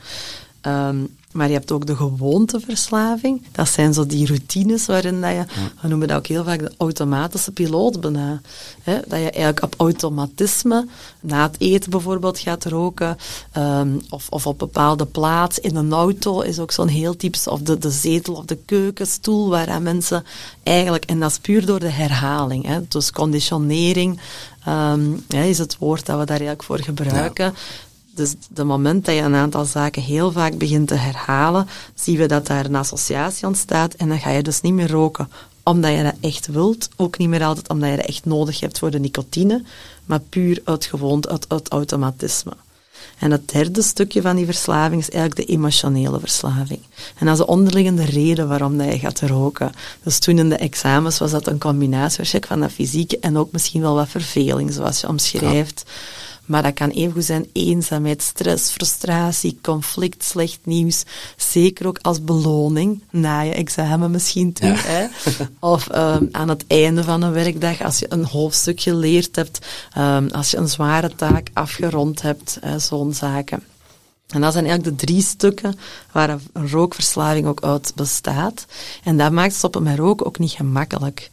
[0.61, 0.97] Ehm,
[1.33, 3.43] maar je hebt ook de gewoonteverslaving.
[3.53, 5.45] Dat zijn zo die routines waarin dat je,
[5.81, 8.41] we noemen dat ook heel vaak de automatische piloot bijna.
[8.85, 10.87] Dat je eigenlijk op automatisme,
[11.21, 13.17] na het eten bijvoorbeeld, gaat roken.
[13.53, 15.59] ehm, of, of op bepaalde plaats.
[15.59, 19.49] In een auto is ook zo'n heel typisch, of de, de zetel of de keukenstoel,
[19.49, 20.25] waaraan mensen
[20.63, 22.87] eigenlijk, en dat is puur door de herhaling.
[22.89, 24.21] Dus conditionering
[24.65, 27.55] ehm, is het woord dat we daar eigenlijk voor gebruiken.
[28.19, 32.27] Dus de moment dat je een aantal zaken heel vaak begint te herhalen, zien we
[32.27, 35.29] dat daar een associatie ontstaat en dan ga je dus niet meer roken
[35.63, 38.79] omdat je dat echt wilt, ook niet meer altijd omdat je dat echt nodig hebt
[38.79, 39.63] voor de nicotine,
[40.05, 42.53] maar puur uit gewoonte, uit, uit automatisme.
[43.19, 46.81] En het derde stukje van die verslaving is eigenlijk de emotionele verslaving.
[47.19, 49.73] En dat is de onderliggende reden waarom dat je gaat roken.
[50.03, 53.81] Dus toen in de examens was dat een combinatie van dat fysieke en ook misschien
[53.81, 55.85] wel wat verveling, zoals je omschrijft.
[56.49, 61.03] Maar dat kan even goed zijn eenzaamheid, stress, frustratie, conflict, slecht nieuws.
[61.37, 64.75] Zeker ook als beloning na je examen misschien toe.
[64.77, 65.07] Hè?
[65.61, 69.67] Of um, aan het einde van een werkdag, als je een hoofdstuk geleerd hebt,
[69.99, 73.63] um, als je een zware taak afgerond hebt, zo'n zaken.
[74.29, 75.79] En dat zijn eigenlijk de drie stukken
[76.13, 78.67] waar een rookverslaving ook uit bestaat.
[79.05, 81.31] En dat maakt stoppen met roken ook niet gemakkelijk.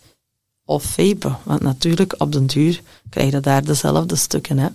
[0.67, 4.57] Of vapen, want natuurlijk op den duur krijg je daar dezelfde stukken.
[4.57, 4.67] Hè.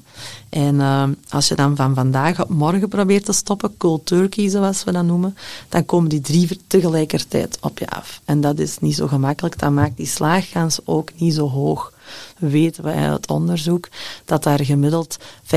[0.48, 4.84] En uh, als je dan van vandaag op morgen probeert te stoppen, cold turkey zoals
[4.84, 5.36] we dat noemen,
[5.68, 8.20] dan komen die drie tegelijkertijd op je af.
[8.24, 11.92] En dat is niet zo gemakkelijk, dat maakt die slaagkans ook niet zo hoog
[12.38, 13.88] weten we uit onderzoek
[14.24, 15.48] dat daar gemiddeld 5%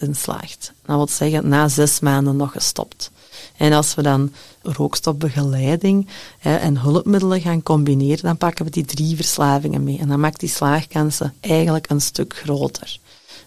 [0.00, 0.72] in slaagt.
[0.86, 3.10] Dat wil zeggen, na zes maanden nog gestopt.
[3.56, 9.16] En als we dan rookstopbegeleiding hè, en hulpmiddelen gaan combineren, dan pakken we die drie
[9.16, 9.98] verslavingen mee.
[9.98, 12.98] En dan maakt die slaagkansen eigenlijk een stuk groter.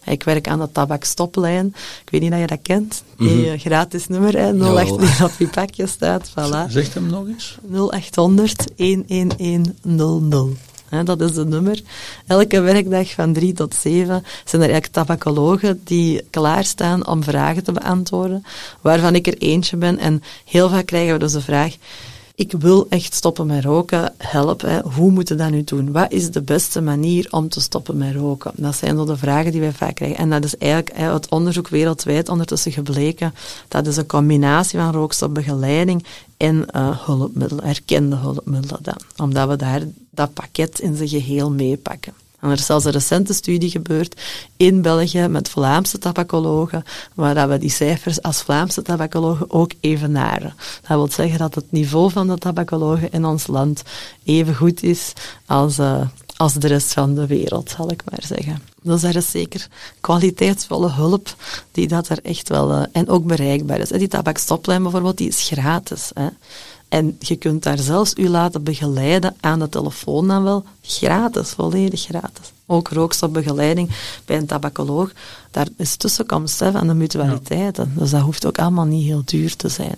[0.05, 1.65] Ik werk aan de tabakstoplijn.
[2.03, 3.03] Ik weet niet of je dat kent.
[3.17, 3.59] Die mm -hmm.
[3.59, 6.29] gratis nummer, hè, 08 die op je pakje staat.
[6.29, 6.69] Voilà.
[6.71, 7.57] Zeg hem nog eens.
[7.71, 8.65] 0800
[10.89, 11.82] 11100 dat is het nummer.
[12.28, 17.71] Elke werkdag van drie tot zeven zijn er eigenlijk tabacologen die klaarstaan om vragen te
[17.71, 18.43] beantwoorden,
[18.82, 19.97] waarvan ik er eentje ben.
[19.97, 21.76] En heel vaak krijgen we dus de vraag,
[22.38, 24.80] ik wil echt stoppen met roken, help, hè.
[24.82, 25.91] hoe moet je dat nu doen?
[25.91, 28.52] Wat is de beste manier om te stoppen met roken?
[28.56, 30.17] Dat zijn zo de vragen die wij vaak krijgen.
[30.17, 33.34] En dat is eigenlijk uit onderzoek wereldwijd ondertussen gebleken,
[33.67, 36.06] dat is een combinatie van rookstopbegeleiding
[36.38, 39.00] en uh, hulpmiddelen, erkende hulpmiddelen dan.
[39.17, 42.13] Omdat we daar dat pakket in zijn geheel meepakken.
[42.39, 44.21] En er is zelfs een recente studie gebeurd
[44.58, 50.54] in België met Vlaamse tabacologen, waar we die cijfers als Vlaamse tabacologen ook evenaren.
[50.82, 53.84] Dat wil zeggen dat het niveau van de tabacologen in ons land
[54.23, 55.13] even goed is
[55.45, 56.02] als, uh,
[56.36, 58.62] als de rest van de wereld, zal ik maar zeggen.
[58.82, 59.67] Dus er is zeker
[60.02, 61.36] kwaliteitsvolle hulp
[61.71, 62.71] die dat er echt wel...
[62.71, 63.89] Uh, en ook bereikbaar is.
[63.89, 66.12] Die tabakstoplijn bijvoorbeeld, die is gratis.
[66.13, 66.28] Hè.
[66.89, 72.02] En je kunt daar zelfs u laten begeleiden aan de telefoon dan wel, gratis, volledig
[72.02, 72.52] gratis.
[72.65, 73.89] Ook rookstopbegeleiding
[74.26, 75.12] bij een tabacoloog,
[75.52, 77.93] daar is tussenkomst hè, van de mutualiteiten.
[77.95, 79.95] Dus dat hoeft ook allemaal niet heel duur te zijn.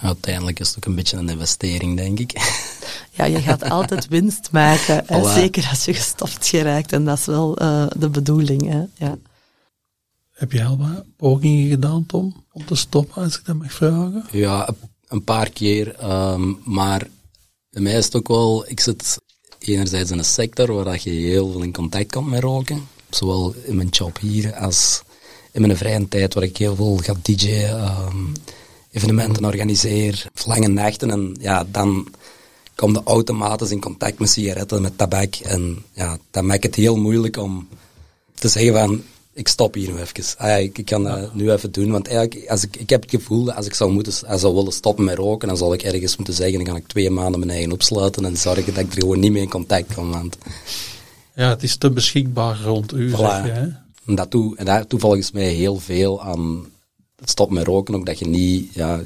[0.00, 2.32] Uiteindelijk is het ook een beetje een investering, denk ik.
[3.12, 6.92] Ja, je gaat altijd winst maken, hè, zeker als je gestopt geraakt.
[6.92, 8.68] En dat is wel uh, de bedoeling.
[8.68, 9.18] Hè, ja.
[10.30, 14.24] Heb je al wat pogingen gedaan, Tom, om te stoppen, als ik dat mag vragen?
[14.30, 14.68] Ja,
[15.10, 15.94] een paar keer.
[16.04, 17.08] Um, maar
[17.70, 19.18] bij mij is het ook wel, ik zit
[19.58, 22.88] enerzijds in een sector waar dat je heel veel in contact komt met roken.
[23.10, 25.02] Zowel in mijn job hier als
[25.52, 28.32] in mijn vrije tijd waar ik heel veel ga DJ'en, um,
[28.90, 31.10] evenementen organiseer, lange nachten.
[31.10, 32.08] En ja, dan
[32.74, 35.34] kom je automatisch in contact met sigaretten, met tabak.
[35.34, 37.68] En ja, dat maakt het heel moeilijk om
[38.34, 40.38] te zeggen van, ik stop hier nu even.
[40.38, 43.10] Ah, ik, ik, kan dat nu even doen, want eigenlijk, als ik, ik heb het
[43.10, 45.82] gevoel dat als ik zou, moeten, als zou willen stoppen met roken, dan zal ik
[45.82, 48.94] ergens moeten zeggen, dan ga ik twee maanden mijn eigen opsluiten en zorgen dat ik
[48.94, 50.10] er gewoon niet meer in contact kom.
[50.10, 50.38] Want...
[51.34, 53.12] Ja, het is te beschikbaar rond u, voilà.
[53.12, 53.68] zeg je, hè?
[54.06, 56.66] En, dat toe, en daar toe volgens mij heel veel aan
[57.16, 59.00] het stoppen met roken, ook dat je niet, ja,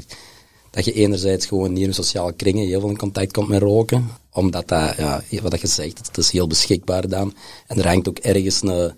[0.70, 4.10] dat je enerzijds gewoon niet in sociale kringen heel veel in contact komt met roken,
[4.30, 7.34] omdat dat, ja, wat je zegt, het is heel beschikbaar dan.
[7.66, 8.94] En er hangt ook ergens een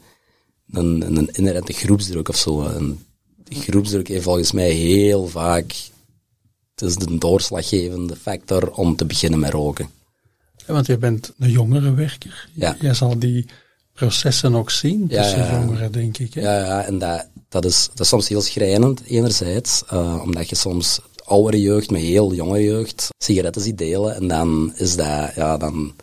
[0.71, 2.67] een, een inherente groepsdruk of zo.
[2.67, 3.07] En
[3.45, 5.75] die groepsdruk heeft volgens mij heel vaak,
[6.75, 9.91] het is de doorslaggevende factor om te beginnen met roken.
[10.67, 12.49] Ja, want je bent een jongere werker.
[12.53, 12.77] Ja.
[12.81, 13.47] Jij zal die
[13.93, 16.35] processen ook zien tussen ja, jongeren, denk ik.
[16.35, 16.41] Hè?
[16.41, 20.57] Ja, ja, en dat, dat, is, dat is soms heel schrijnend, enerzijds, uh, omdat je
[20.57, 24.15] soms oudere jeugd met heel jonge jeugd sigaretten ziet delen.
[24.15, 25.95] En dan is dat, ja, dan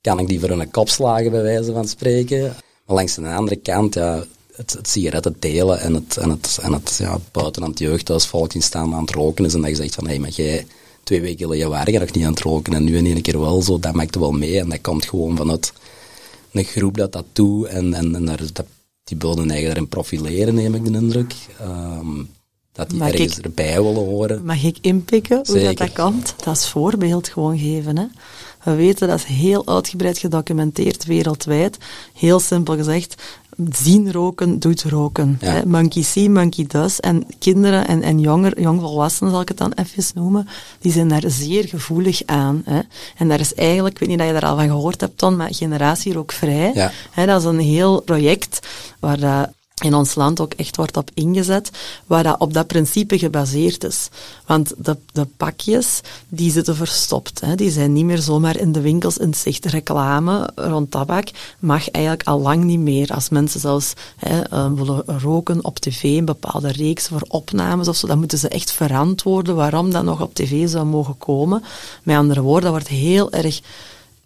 [0.00, 2.54] kan ik die voor een kop slagen, bij wijze van spreken.
[2.86, 6.72] Maar langs de andere kant, ja, het, het sigaretten delen en het, en het, en
[6.72, 9.54] het ja, buiten aan het jeugdhuis volk in staan aan het roken is.
[9.54, 10.66] En dat je zegt van, hé, hey, maar jij
[11.02, 13.62] twee weken geleden waren nog niet aan het roken en nu in één keer wel
[13.62, 14.58] zo, dat maakt wel mee.
[14.58, 15.72] En dat komt gewoon vanuit
[16.52, 18.66] een groep dat dat doet en, en, en daar, dat,
[19.04, 21.34] die wilden eigen daarin profileren, neem ik de indruk.
[21.62, 22.30] Um,
[22.72, 24.44] dat die mag ergens ik, erbij willen horen.
[24.44, 26.34] Mag ik inpikken hoe dat, dat komt?
[26.44, 28.04] Dat is voorbeeld gewoon geven, hè.
[28.64, 31.78] We weten, dat is heel uitgebreid gedocumenteerd wereldwijd.
[32.12, 33.22] Heel simpel gezegd,
[33.70, 35.36] zien roken doet roken.
[35.40, 35.66] Hè?
[35.66, 37.00] Monkey see, monkey does.
[37.00, 40.48] En kinderen en, en jonger, jongvolwassenen, zal ik het dan even noemen,
[40.80, 42.62] die zijn daar zeer gevoelig aan.
[42.64, 42.80] Hè?
[43.16, 45.36] En daar is eigenlijk, ik weet niet dat je daar al van gehoord hebt, Ton,
[45.36, 46.70] maar Generatie Rookvrij.
[46.74, 46.90] Ja.
[47.10, 48.68] Hè, dat is een heel project
[49.00, 49.48] waar dat
[49.82, 51.70] in ons land ook echt wordt op ingezet,
[52.06, 54.08] waar dat op dat principe gebaseerd is.
[54.46, 57.40] Want de, de pakjes, die zitten verstopt.
[57.40, 57.54] Hè.
[57.54, 59.64] Die zijn niet meer zomaar in de winkels in zicht.
[59.64, 63.14] Reclame rond tabak mag eigenlijk al lang niet meer.
[63.14, 67.96] Als mensen zelfs hè, uh, willen roken op tv, een bepaalde reeks voor opnames of
[67.96, 71.62] zo, dan moeten ze echt verantwoorden waarom dat nog op tv zou mogen komen.
[72.02, 73.60] Met andere woorden, dat wordt heel erg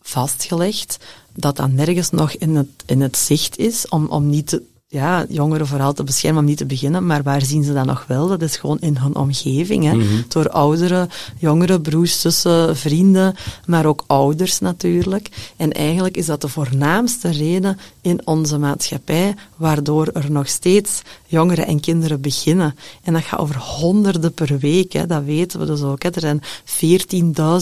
[0.03, 0.99] vastgelegd
[1.35, 5.27] dat dat nergens nog in het, in het zicht is om, om niet te ja,
[5.29, 8.29] jongeren vooral te beschermen om niet te beginnen, maar waar zien ze dat nog wel?
[8.29, 9.85] Dat is gewoon in hun omgeving.
[9.85, 9.95] Hè?
[9.95, 10.23] Mhm.
[10.29, 13.35] Door ouderen, jongeren, broers, zussen, vrienden,
[13.67, 15.53] maar ook ouders natuurlijk.
[15.57, 21.67] En eigenlijk is dat de voornaamste reden in onze maatschappij waardoor er nog steeds jongeren
[21.67, 22.77] en kinderen beginnen.
[23.03, 25.07] En dat gaat over honderden per week, hè?
[25.07, 26.03] dat weten we dus ook.
[26.03, 26.11] Hè?
[26.11, 26.43] Er zijn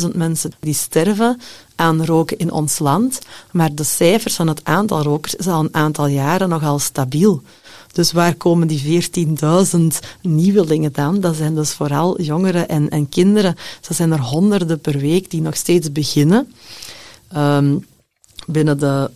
[0.03, 1.41] 14.000 mensen die sterven
[1.77, 3.19] aan roken in ons land,
[3.53, 7.43] maar de cijfers van het aantal rokers is al een aantal jaren nogal stabiel.
[7.93, 9.81] Dus waar komen die 14.000
[10.23, 11.21] nieuwelingen dan?
[11.21, 13.57] Dat zijn dus vooral jongeren en, en kinderen.
[13.81, 16.53] Dat zijn er honderden per week die nog steeds beginnen.
[17.37, 17.87] Um,
[18.47, 19.11] binnen de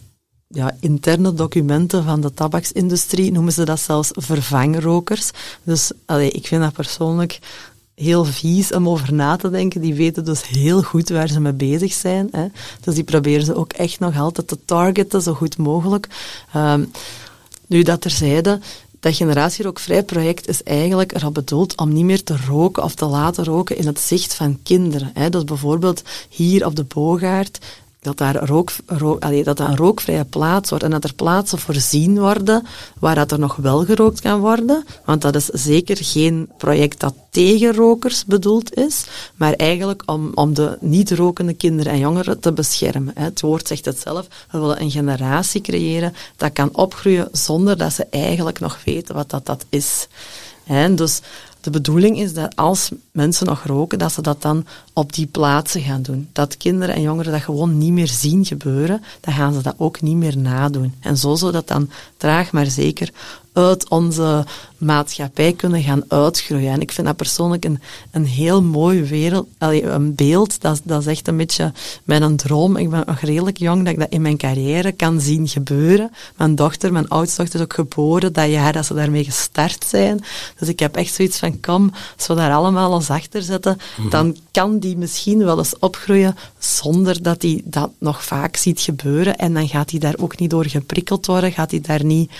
[0.48, 5.30] ja, interne documenten van de tabaksindustrie noemen ze dat zelfs vervangrokers.
[5.62, 5.92] Dus
[6.30, 7.38] ik vind dat persoonlijk
[7.98, 9.80] heel vies om over na te denken.
[9.80, 12.28] Die weten dus heel goed waar ze mee bezig zijn.
[12.32, 12.46] Hè.
[12.80, 16.08] Dus die proberen ze ook echt nog altijd te targeten, zo goed mogelijk.
[16.56, 16.90] Um,
[17.66, 18.60] nu dat terzijde,
[19.00, 23.44] dat generatierookvrij project is eigenlijk erop bedoeld om niet meer te roken of te laten
[23.44, 25.30] roken in het zicht van kinderen.
[25.30, 27.58] Dus bijvoorbeeld hier op de Boogaard
[28.08, 28.70] dat daar rook,
[29.44, 32.66] dat een rookvrije plaats wordt en dat er plaatsen voorzien worden
[32.98, 34.84] waar dat er nog wel gerookt kan worden.
[35.04, 39.04] Want dat is zeker geen project dat tegen rokers bedoeld is,
[39.36, 43.14] maar eigenlijk om, om de niet-rokende kinderen en jongeren te beschermen.
[43.14, 47.92] Het woord zegt het zelf, we willen een generatie creëren dat kan opgroeien zonder dat
[47.92, 50.08] ze eigenlijk nog weten wat dat, dat is.
[50.68, 51.20] En dus
[51.60, 55.80] de bedoeling is dat als mensen nog roken, dat ze dat dan op die plaatsen
[55.80, 56.28] gaan doen.
[56.32, 60.00] Dat kinderen en jongeren dat gewoon niet meer zien gebeuren, dan gaan ze dat ook
[60.00, 60.94] niet meer nadoen.
[61.00, 63.12] En zo zou dat dan traag maar zeker
[63.58, 64.44] uit onze
[64.76, 66.72] maatschappij kunnen gaan uitgroeien.
[66.72, 70.60] En ik vind dat persoonlijk een, een heel mooi wereld, een beeld.
[70.60, 71.72] Dat, dat is echt een beetje
[72.04, 72.76] mijn droom.
[72.76, 76.10] Ik ben nog redelijk jong dat ik dat in mijn carrière kan zien gebeuren.
[76.36, 80.24] Mijn dochter, mijn oudste dochter is ook geboren dat jaar dat ze daarmee gestart zijn.
[80.58, 84.10] Dus ik heb echt zoiets van, kom, als we daar allemaal ons achter zetten, mhm.
[84.10, 89.36] dan kan die misschien wel eens opgroeien zonder dat hij dat nog vaak ziet gebeuren.
[89.36, 92.30] En dan gaat hij daar ook niet door geprikkeld worden, gaat hij daar niet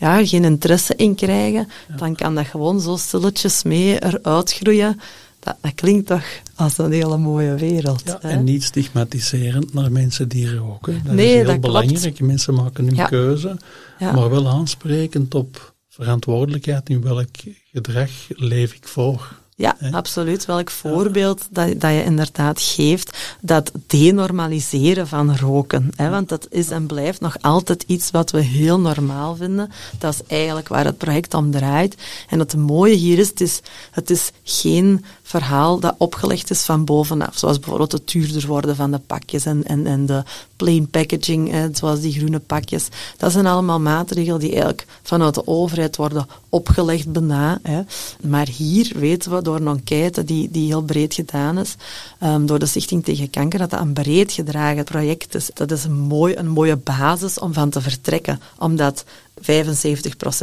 [0.00, 5.00] ja, geen interesse in krijgen, dan kan dat gewoon zo stilletjes mee eruit groeien.
[5.38, 8.02] Dat, dat klinkt toch als een hele mooie wereld.
[8.04, 11.00] Ja, en niet stigmatiserend naar mensen die roken.
[11.04, 12.20] Dat nee, is heel belangrijk.
[12.20, 13.56] Mensen maken hun keuze,
[13.98, 16.88] maar wel aansprekend op verantwoordelijkheid.
[16.88, 17.28] In welk
[17.72, 19.39] gedrag leef ik voor?
[19.60, 20.44] Ja, absoluut.
[20.44, 25.90] Welk voorbeeld dat, dat je inderdaad geeft, dat denormaliseren van roken.
[25.96, 29.70] Hè, want dat is en blijft nog altijd iets wat we heel normaal vinden.
[29.98, 31.96] Dat is eigenlijk waar het project om draait.
[32.28, 36.84] En het mooie hier is, het is, het is geen verhaal dat opgelegd is van
[36.84, 37.38] bovenaf.
[37.38, 40.22] Zoals bijvoorbeeld het duurder worden van de pakjes en, en, en de
[40.56, 42.88] plain packaging, zoals die groene pakjes.
[43.16, 47.58] Dat zijn allemaal maatregelen die eigenlijk vanuit de overheid worden opgelegd bijna.
[47.62, 47.80] Hè.
[48.22, 51.74] Maar hier weten we door een enquête die, die heel breed gedaan is,
[52.22, 55.50] um, door de Stichting tegen Kanker, dat dat een breed gedragen project is.
[55.54, 59.04] Dat is een, mooi, een mooie basis om van te vertrekken, omdat
[59.40, 59.44] 75%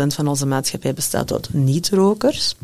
[0.07, 2.55] van onze maatschappij bestaat uit niet-rokers.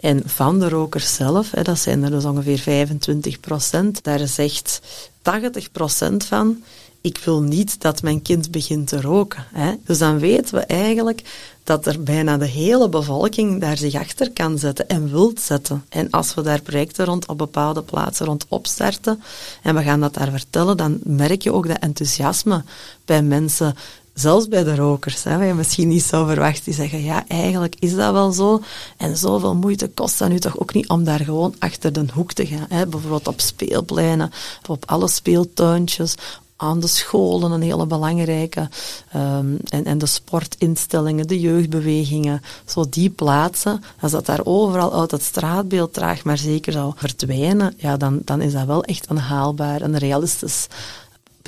[0.00, 4.80] En van de rokers zelf, hè, dat zijn er dus ongeveer 25%, daar zegt
[5.22, 6.62] 80% van
[7.00, 9.44] ik wil niet dat mijn kind begint te roken.
[9.52, 9.74] Hè.
[9.84, 11.22] Dus dan weten we eigenlijk
[11.64, 15.84] dat er bijna de hele bevolking daar zich achter kan zetten en wil zetten.
[15.88, 19.22] En als we daar projecten rond op bepaalde plaatsen rond opstarten
[19.62, 22.64] en we gaan dat daar vertellen, dan merk je ook dat enthousiasme
[23.04, 23.74] bij mensen
[24.20, 27.74] zelfs bij de rokers, hè, waar je misschien niet zou verwachten, die zeggen, ja, eigenlijk
[27.78, 28.62] is dat wel zo.
[28.96, 32.32] En zoveel moeite kost dat nu toch ook niet om daar gewoon achter de hoek
[32.32, 32.66] te gaan.
[32.68, 32.86] Hè.
[32.86, 34.30] Bijvoorbeeld op speelpleinen,
[34.66, 36.14] op alle speeltuintjes,
[36.56, 38.68] aan de scholen een hele belangrijke.
[39.16, 42.42] Um, en, en de sportinstellingen, de jeugdbewegingen.
[42.64, 47.74] Zo die plaatsen, als dat daar overal uit het straatbeeld traag maar zeker zou verdwijnen,
[47.76, 50.66] ja, dan, dan is dat wel echt een haalbaar, een realistisch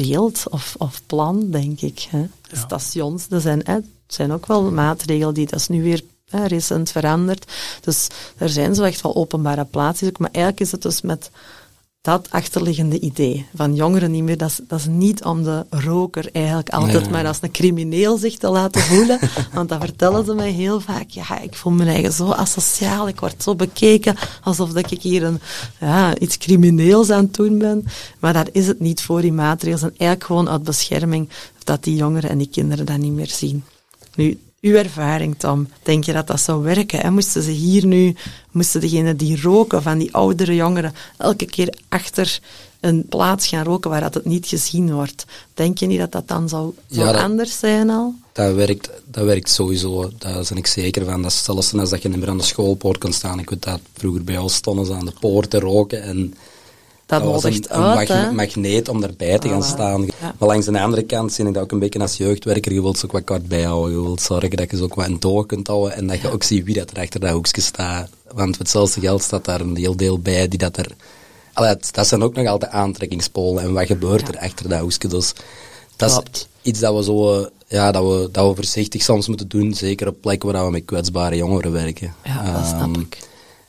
[0.03, 2.07] beeld of, of plan, denk ik.
[2.11, 2.27] Hè.
[2.53, 6.91] Stations, er zijn, hè, zijn ook wel maatregelen die, dat is nu weer hè, recent
[6.91, 7.53] veranderd.
[7.81, 11.31] Dus er zijn zo echt wel openbare plaatsen, maar eigenlijk is het dus met
[12.03, 14.37] dat achterliggende idee van jongeren niet meer.
[14.37, 18.37] Dat is, dat is niet om de roker eigenlijk altijd maar als een crimineel zich
[18.37, 19.19] te laten voelen.
[19.55, 21.09] want dat vertellen ze mij heel vaak.
[21.09, 23.09] Ja, ik voel me eigen zo asociaal.
[23.09, 25.41] Ik word zo bekeken alsof dat ik hier een,
[25.81, 27.85] ja, iets crimineels aan het doen ben.
[28.19, 29.79] Maar daar is het niet voor, die maatregelen.
[29.79, 31.29] zijn eigenlijk gewoon uit bescherming
[31.65, 33.65] dat die jongeren en die kinderen dat niet meer zien.
[34.15, 37.01] Nu, uw ervaring, Tom, denk je dat dat zou werken?
[37.01, 37.11] Hè?
[37.11, 38.15] Moesten ze hier nu,
[38.51, 42.41] moesten degenen die roken, van die oudere jongeren, elke keer achter
[42.81, 45.25] een plaats gaan roken waar dat het niet gezien wordt.
[45.55, 48.15] Denk je niet dat dat dan zou, zou anders zijn al?
[48.33, 51.23] Dat werkt, dat werkt sowieso, daar ben ik zeker van.
[51.23, 53.39] Dat is zelfs als dat je niet meer aan de schoolpoort kan staan.
[53.39, 56.35] Ik weet dat vroeger bij ons stonden ze aan de poort te roken en
[57.11, 60.07] dat, dat was een, uit, een magneet om erbij te gaan staan.
[60.21, 62.73] Maar langs de andere kant zie ik dat ook een beetje als jeugdwerker.
[62.73, 63.97] Je wilt ze ook wat kort bijhouden.
[63.97, 65.97] Je wilt zorgen dat je ze ook wat in toog kunt houden.
[65.97, 68.09] En dat je ook ziet wie dat er achter dat hoekje staat.
[68.33, 70.87] Want hetzelfde geld staat daar een heel deel bij die dat er...
[71.53, 73.63] Allee, dat zijn ook nog altijd aantrekkingspolen.
[73.63, 75.09] En wat gebeurt er achter dat hoekje?
[75.09, 75.33] Dus
[75.97, 77.49] dat is iets dat we zo...
[77.69, 79.75] Ja, dat we, dat we voorzichtig soms moeten doen.
[79.75, 82.15] Zeker op plekken waar we met kwetsbare jongeren werken.
[82.25, 83.19] Ja, dat snap ehm, ik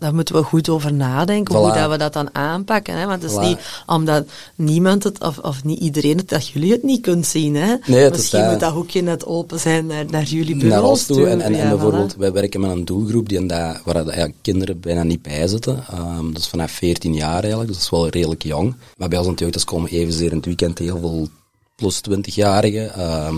[0.02, 2.98] daar moeten we goed over nadenken, hoe dat we dat dan aanpakken.
[2.98, 3.06] Hè?
[3.06, 4.26] Want het is niet omdat
[4.56, 7.56] niemand het, of, of niet iedereen het, dat jullie het niet kunt zien.
[7.56, 7.76] Hè?
[7.86, 10.96] Nee, Misschien moet dat hoekje net open zijn naar, naar jullie bureau.
[10.96, 11.28] Naar toe.
[11.28, 15.04] En, en, en bijvoorbeeld, wij werken met een doelgroep die daar, waar ja, kinderen bijna
[15.04, 15.84] niet bij zitten.
[15.94, 18.76] Um, dat is vanaf 14 jaar eigenlijk, dus dat is wel redelijk jong.
[18.98, 21.28] Maar bij ons natuurlijk, dus komen evenzeer in het weekend heel veel
[21.76, 22.94] plus 20-jarigen.
[22.94, 23.36] Ehm,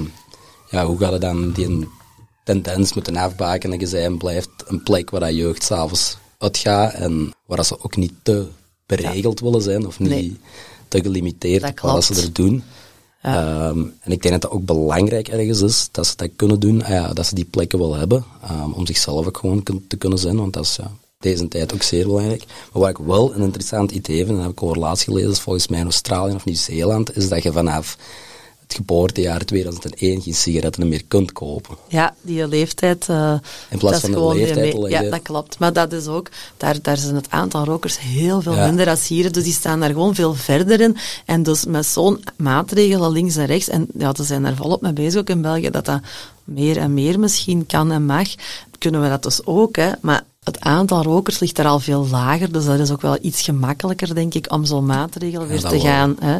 [0.69, 1.87] ja, hoe gaat het dan die
[2.43, 7.33] tendens moeten afbaken en je zijn blijft een plek waar dat jeugd s'avonds uitgaat en
[7.45, 8.47] waar ze ook niet te
[8.85, 10.37] beregeld willen zijn of niet
[10.87, 12.63] te gelimiteerd wat ze er doen.
[13.21, 16.83] Ehm, en ik denk dat dat ook belangrijk ergens is, dat ze dat kunnen doen,
[16.83, 20.19] ah ja, dat ze die plekken wel hebben, um, om zichzelf ook gewoon te kunnen
[20.19, 22.43] zijn, want dat is ja, deze tijd ook zeer belangrijk.
[22.47, 25.35] Maar wat ik wel een interessant idee vind, en dat heb ik over laatst gelezen,
[25.35, 27.97] volgens mij in Australië of Nieuw-Zeeland, is dat je vanaf
[28.73, 31.77] geboortejaar 2001 geen sigaretten meer kunt kopen.
[31.87, 33.07] Ja, die leeftijd.
[33.09, 33.33] Uh,
[33.69, 34.89] In plaats van de leeftijd.
[34.89, 35.59] Ja, dat klopt.
[35.59, 39.31] Maar dat is ook, daar, daar zijn het aantal rokers heel veel minder als hier.
[39.31, 40.97] Dus die staan daar gewoon veel verder in.
[41.25, 44.93] En dus met zo'n maatregelen links en rechts, en ja, ze zijn daar volop mee
[44.93, 45.99] bezig ook in België, dat dat
[46.43, 48.27] meer en meer misschien kan en mag,
[48.77, 49.75] kunnen we dat dus ook.
[49.75, 49.91] Hè.
[50.01, 53.41] Maar het aantal rokers ligt er al veel lager, dus dat is ook wel iets
[53.41, 56.15] gemakkelijker, denk ik, om zo'n maatregelen weer te gaan.
[56.19, 56.37] Hè.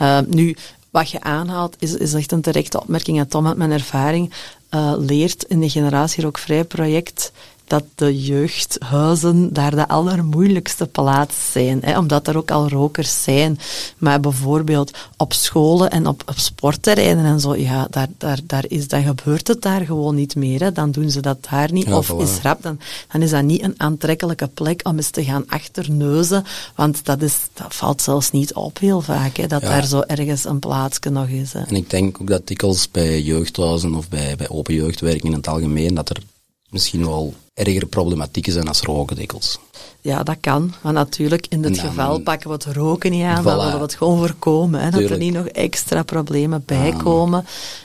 [0.00, 0.56] Uh, nu,
[0.90, 3.18] wat je aanhaalt is, is echt een terechte opmerking.
[3.18, 4.32] En Tom, met mijn ervaring,
[4.74, 7.32] uh, leert in de Generatie Rookvrij project
[7.70, 13.58] dat de jeugdhuizen daar de allermoeilijkste plaats zijn, hè, omdat er ook al rokers zijn.
[13.98, 18.88] Maar bijvoorbeeld op scholen en op, op sportterreinen en zo, ja, daar, daar, daar is,
[18.88, 20.60] dan gebeurt het daar gewoon niet meer.
[20.60, 20.72] Hè.
[20.72, 21.92] Dan doen ze dat daar niet.
[21.92, 22.78] of is rap, dan,
[23.12, 26.44] dan is dat niet een aantrekkelijke plek om eens te gaan achterneuzen,
[26.74, 30.44] want dat, is, dat valt zelfs niet op heel vaak, hè, dat daar zo ergens
[30.44, 31.52] een plaatsje nog is.
[31.52, 31.62] Hè.
[31.62, 35.48] En ik denk ook dat dikwijls bij jeugdhuizen of bij, bij open jeugdwerking in het
[35.48, 36.22] algemeen, dat er
[36.70, 37.34] misschien wel
[37.66, 39.58] ergere problematieken zijn als roken dikwijls.
[40.00, 40.74] Ja, dat kan.
[40.82, 43.44] Maar natuurlijk, in dit geval pakken we het roken niet aan, voilà.
[43.44, 44.80] dan willen we het gewoon voorkomen.
[44.80, 47.44] Hè, dat er niet nog extra problemen bij komen.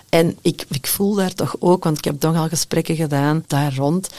[0.10, 3.76] En ik, ik voel daar toch ook, want ik heb toch al gesprekken gedaan daar
[3.76, 4.10] rond,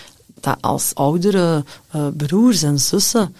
[0.40, 1.64] dat als oudere
[1.96, 3.34] uh, broers en zussen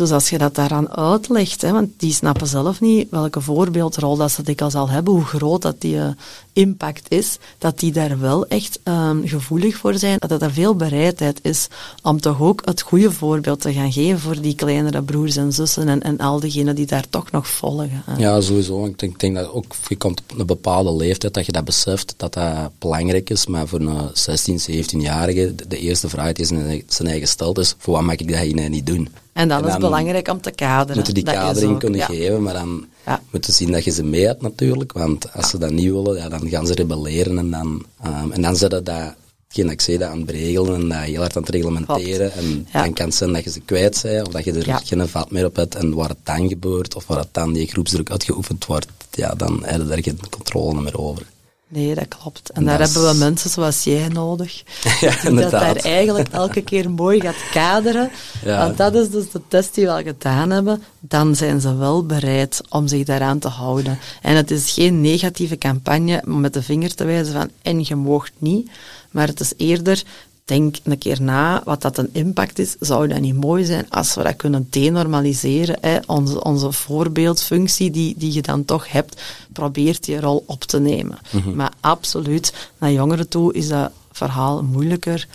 [0.00, 4.30] dus als je dat daaraan uitlegt, hè, want die snappen zelf niet welke voorbeeldrol dat
[4.30, 6.08] ze dikwijls al hebben, hoe groot dat die uh,
[6.52, 11.38] impact is, dat die daar wel echt um, gevoelig voor zijn, dat er veel bereidheid
[11.42, 11.68] is
[12.02, 15.88] om toch ook het goede voorbeeld te gaan geven voor die kleinere broers en zussen
[15.88, 18.02] en, en al diegenen die daar toch nog volgen.
[18.18, 18.84] Ja, sowieso.
[18.84, 22.14] Ik denk, denk, dat ook, je komt op een bepaalde leeftijd dat je dat beseft,
[22.16, 26.46] dat dat belangrijk is, maar voor een 16, 17-jarige, de, eerste vraag die
[26.86, 29.08] zijn eigen stelt is, voor wat mag ik dat hier niet doen?
[29.32, 30.96] En dan, is het belangrijk om te kaderen.
[30.96, 33.22] Moeten die kadering kunnen geven, maar dan ja.
[33.30, 34.92] moeten zien dat je ze mee hebt natuurlijk.
[34.92, 38.42] Want als ze dat niet willen, ja, dan gaan ze rebelleren en dan, um, en
[38.42, 39.14] dan zetten dat
[39.48, 42.32] geen ik zei, dat aan het regelen en dat heel hard aan het reglementeren.
[42.32, 45.08] En dan kan het zijn dat je ze kwijt bent, of dat je er geen
[45.08, 45.74] vat meer op hebt.
[45.74, 49.62] En waar het dan gebeurt, of waar het dan die groepsdruk uitgeoefend wordt, ja, dan
[49.64, 51.26] heb je daar geen controle meer over.
[51.72, 52.50] Nee, dat klopt.
[52.50, 54.62] En, daar hebben we mensen zoals jij nodig.
[55.00, 58.10] ja, die dat daar eigenlijk elke keer mooi gaat kaderen.
[58.44, 58.58] Ja.
[58.58, 60.82] Want dat is dus de test die we al gedaan hebben.
[61.00, 63.98] Dan zijn ze wel bereid om zich daaraan te houden.
[64.22, 67.94] En het is geen negatieve campagne om met de vinger te wijzen van en je
[67.94, 68.70] moogt niet.
[69.10, 70.02] Maar het is eerder
[70.50, 72.76] denk een keer na wat dat een impact is.
[72.80, 75.76] Zou dat niet mooi zijn als we dat kunnen denormaliseren?
[75.80, 75.98] Hè?
[76.06, 79.22] Onze, onze voorbeeldfunctie die, die je dan toch hebt,
[79.52, 81.18] probeert die rol op te nemen.
[81.30, 81.54] Mhm.
[81.54, 85.26] Maar absoluut, naar jongeren toe is dat verhaal moeilijker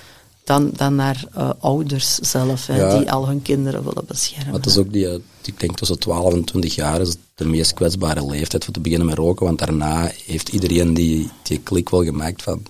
[0.43, 2.97] dan, dan naar uh, ouders zelf, hè, Ja.
[2.97, 4.45] die al hun kinderen willen beschermen.
[4.45, 7.45] Maar het is ook die, eh, ik denk tussen 12 en 20 jaar is de
[7.45, 11.89] meest kwetsbare leeftijd voor te beginnen met roken, want daarna heeft iedereen die, die klik
[11.89, 12.63] wel gemaakt van,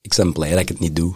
[0.00, 1.14] ik ben blij dat ik het niet doe.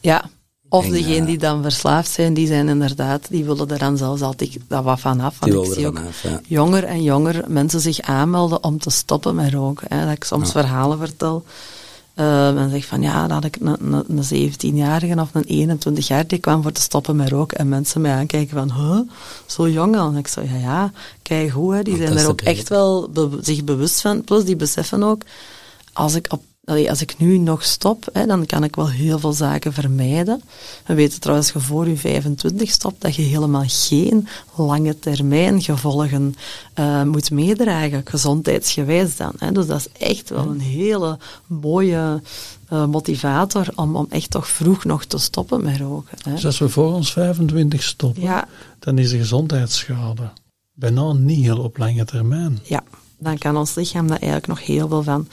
[0.00, 0.24] Ja,
[0.68, 3.96] of En, degenen eh, die dan verslaafd zijn, die zijn inderdaad, die willen er dan
[3.96, 5.38] zelfs altijd dat wat vanaf.
[5.38, 6.40] Die Want ik zie ook vanaf, ja.
[6.46, 9.86] jonger en jonger mensen zich aanmelden om te stoppen met roken.
[9.96, 10.04] Hè.
[10.04, 11.44] Dat ik soms verhalen vertel.
[12.14, 16.38] eh, en zeg van ja, dat ik een, een, een 17-jarige of een 21-jarige die
[16.38, 17.58] kwam voor te stoppen met roken.
[17.58, 19.00] En mensen mij aankijken van, huh,
[19.46, 20.08] zo jong al.
[20.08, 20.92] En ik zo, ja, ja,
[21.22, 21.82] kijk hoe, hè.
[21.82, 24.24] die Want zijn er ook echt wel be- zich bewust van.
[24.24, 25.22] Plus, die beseffen ook,
[25.92, 29.18] als ik, op, allee, als ik nu nog stop, hè, dan kan ik wel heel
[29.18, 30.42] veel zaken vermijden.
[30.86, 35.62] We weten trouwens, als je voor je 25 stopt, dat je helemaal geen lange termijn
[35.62, 36.34] gevolgen
[36.74, 39.32] eh, moet meedragen, gezondheidsgewijs dan.
[39.38, 39.52] Hè.
[39.52, 42.22] Dus dat is echt wel een hele mooie
[42.68, 46.18] eh, motivator om, om echt toch vroeg nog te stoppen met roken.
[46.22, 46.32] Hè.
[46.32, 48.48] Dus als we voor ons 25 stoppen, Ja,
[48.78, 50.30] dan is de gezondheidsschade
[50.74, 52.58] bijna niet heel op lange termijn.
[52.62, 52.82] ja,
[53.18, 55.28] dan kan ons lichaam daar eigenlijk nog heel veel van.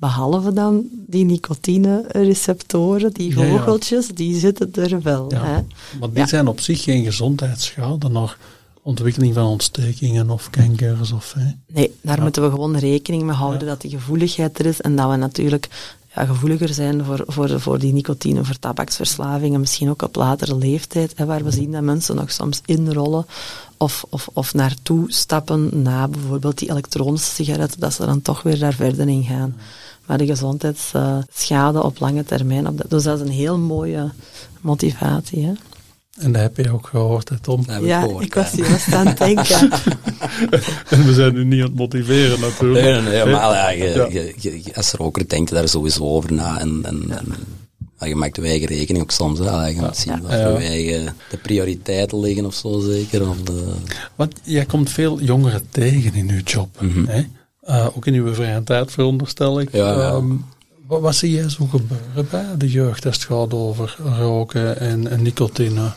[0.00, 3.56] Behalve dan die nicotine-receptoren, die Ja, ja.
[3.56, 5.26] vogeltjes, die zitten er wel.
[5.28, 5.44] Ja.
[5.44, 5.60] Hè.
[5.98, 8.36] Maar die zijn op zich geen gezondheidsschade naar
[8.82, 11.12] ontwikkeling van ontstekingen of kankers.
[11.12, 11.50] Of, hè.
[11.66, 15.10] Nee, daar moeten we gewoon rekening mee houden dat die gevoeligheid er is en dat
[15.10, 15.68] we natuurlijk
[16.14, 21.12] ja, gevoeliger zijn voor, voor, voor die nicotine, voor tabaksverslavingen, misschien ook op latere leeftijd,
[21.16, 23.26] hè, waar we zien dat mensen nog soms inrollen
[23.76, 28.58] of, of, of naartoe stappen na bijvoorbeeld die elektronische sigaretten, dat ze dan toch weer
[28.58, 29.56] daar verder in gaan.
[30.10, 34.10] Maar de gezondheidsschade op lange termijn, op dat, dus dat is een heel mooie
[34.60, 35.44] motivatie.
[35.44, 35.52] Hè?
[36.18, 37.56] En dat heb je ook gehoord, hè, Tom.
[37.56, 39.70] Dat heb ik Ja, gehoord, ik was juist aan het denken.
[40.88, 42.84] En we zijn nu niet aan het motiveren natuurlijk.
[42.84, 44.06] Nee, nee, nee, maar ja, je, Ja.
[44.10, 44.34] Je,
[44.64, 46.58] je- als roker denk je daar sowieso over na.
[46.60, 47.26] En, en, en
[47.98, 49.38] maar je maakt je eigen rekening ook soms.
[49.38, 49.66] Hè.
[49.66, 53.28] Je moet zien wat voor je eigen de prioriteiten liggen of zo zeker.
[53.28, 53.72] Of de,
[54.14, 56.68] Want jij komt veel jongeren tegen in je job.
[57.06, 57.22] hè?
[57.60, 59.72] Eh, ook in uw vrije tijd, veronderstel ik.
[59.72, 60.08] Ja, ja.
[60.10, 60.36] Ehm,
[60.86, 65.08] wat, wat zie jij zo gebeuren bij de jeugd als het gaat over roken en,
[65.08, 65.90] en nicotine?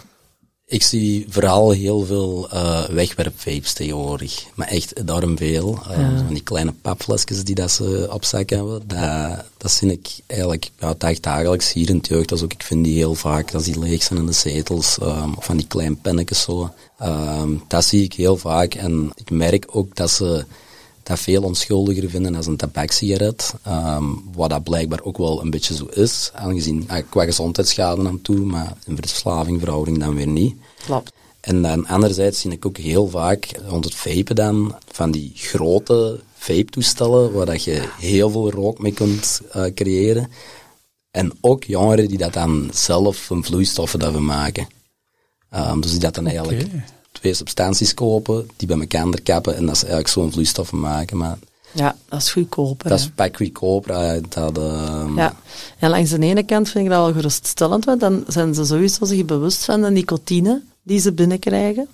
[0.66, 4.44] Ik zie vooral heel veel eh wegwerpvapes tegenwoordig.
[4.56, 5.80] Maar echt enorm veel.
[5.90, 8.82] Eh, Van die kleine papflesjes die dat ze op zak hebben.
[8.88, 12.30] Dat, dat zie ik eigenlijk ja, dagdagelijks hier in het jeugd.
[12.30, 14.98] Dat is ook, ik vind die heel vaak, als die leeg zijn in de zetels.
[15.00, 16.74] ehm, of van die kleine pennetjes zo.
[16.98, 18.74] Ehm, dat zie ik heel vaak.
[18.74, 20.46] En ik merk ook dat ze
[21.04, 23.54] dat veel onschuldiger vinden als een tabakssigaret.
[23.64, 26.32] Ehm, wat dat blijkbaar ook wel een beetje zo is.
[26.34, 30.56] Aangezien ah, qua gezondheidsschade aan toe, maar in verslaving, verhouding dan weer niet.
[30.86, 31.12] Klopt.
[31.40, 36.20] En dan anderzijds zie ik ook heel vaak rond het vapen dan van die grote
[36.34, 40.32] vape-toestellen waar dat je heel veel rook mee kunt eh, creëren.
[41.12, 44.68] En ook jongeren die dat dan zelf een vloeistoffen daarvan maken.
[45.50, 46.68] Ehm, dus die dat dan eigenlijk.
[47.24, 51.18] Twee substanties kopen, die bij elkaar kappen en dat ze eigenlijk zo'n vloeistoffen maken.
[51.18, 51.38] Maar
[51.72, 52.90] Ja, dat is goedkoper.
[52.90, 53.92] dat is pak goedkoper.
[53.96, 55.36] eh, Dat, ehm, Ja.
[55.80, 59.06] en langs de ene kant vind ik dat wel geruststellend, want dan zijn ze sowieso
[59.06, 61.88] zich bewust van de nicotine die ze binnenkrijgen.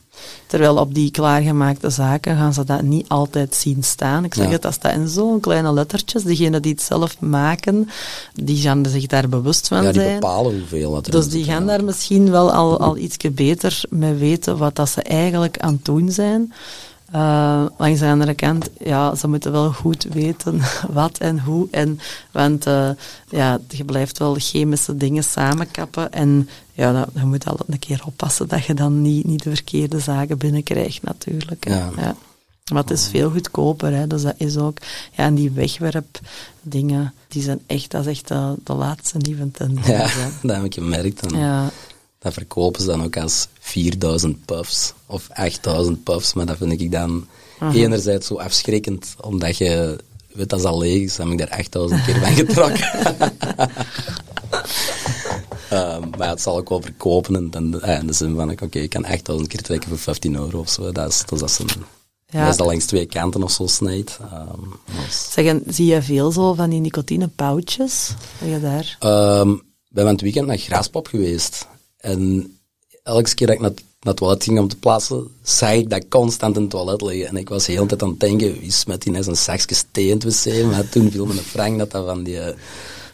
[0.47, 4.23] Terwijl op die klaargemaakte zaken gaan ze dat niet altijd zien staan.
[4.23, 4.51] Ik zeg Ja.
[4.51, 6.23] het, dat staat in zo'n kleine lettertjes.
[6.23, 7.89] Diegenen die het zelf maken,
[8.33, 10.19] die gaan zich daar bewust van ja, die zijn.
[10.19, 14.13] bepalen hoeveel dat er Dus die gaan daar misschien wel al, al iets beter mee
[14.13, 16.53] weten wat dat ze eigenlijk aan het doen zijn.
[17.11, 21.67] Eh, langs de andere kant, ja, ze moeten wel goed weten wat en hoe.
[21.71, 21.99] En,
[22.31, 22.89] want eh,
[23.29, 26.11] ja, je blijft wel chemische dingen samenkappen.
[26.11, 29.49] En ja, dat, je moet altijd een keer oppassen dat je dan niet, niet de
[29.49, 31.67] verkeerde zaken binnenkrijgt natuurlijk.
[31.67, 31.89] Ja.
[31.95, 32.15] Ja.
[32.71, 34.07] Maar het is veel goedkoper, hè.
[34.07, 34.77] dus dat is ook...
[35.11, 39.87] Ja, en die wegwerpdingen, die zijn echt, dat is echt de, de laatste nieuwe tendens.
[39.87, 40.07] Ja,
[40.41, 41.21] dat heb ik gemerkt.
[41.21, 41.69] En Ja,
[42.19, 46.33] Dat verkopen ze dan ook als 4000 puffs of 8000 puffs.
[46.33, 47.27] Maar dat vind ik dan
[47.73, 49.99] enerzijds zo afschrikkend, omdat je
[50.33, 51.15] weet dat ze al leeg is.
[51.15, 52.89] Dan heb ik daar 8000 keer van getrokken.
[55.69, 58.79] Ehm, maar het zal ook wel verkopen en dan, eh, in de zin van, oké,
[58.79, 60.91] ik kan 8000 keer trekken voor 15 euro of zo.
[60.91, 61.67] Dat is, dus dat is een,
[62.25, 62.39] Ja.
[62.41, 64.17] dat is dat langs twee kanten of zo snijdt.
[64.31, 64.59] Ehm,
[65.05, 68.09] dus- Zeg, en zie je veel zo van die nicotinepauwtjes?
[68.39, 68.95] Ben je daar?
[68.99, 69.49] Ehm,
[69.89, 71.67] we zijn het weekend naar Graspop geweest.
[71.99, 72.53] En
[73.03, 76.07] elke keer dat ik naar, naar het toilet ging om te plassen, zag ik dat
[76.09, 77.27] constant in het toilet liggen.
[77.27, 79.75] En ik was de hele tijd aan het denken, wie smet die net een zakje
[79.91, 80.63] thee in het wc?
[80.63, 82.55] Maar toen viel me een frank dat dat van die, eh,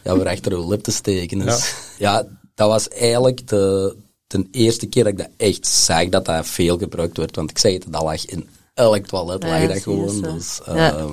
[0.04, 1.74] ja, voor achter uw lip te steken is.
[1.98, 6.46] Ja, dat was eigenlijk de, de eerste keer dat ik dat echt zag, dat dat
[6.46, 7.36] veel gebruikt werd.
[7.36, 10.20] Want ik zei het, dat lag in elk toilet, Ja, lag dat gewoon.
[10.20, 10.96] Dus, Ja.
[10.96, 11.12] ehm,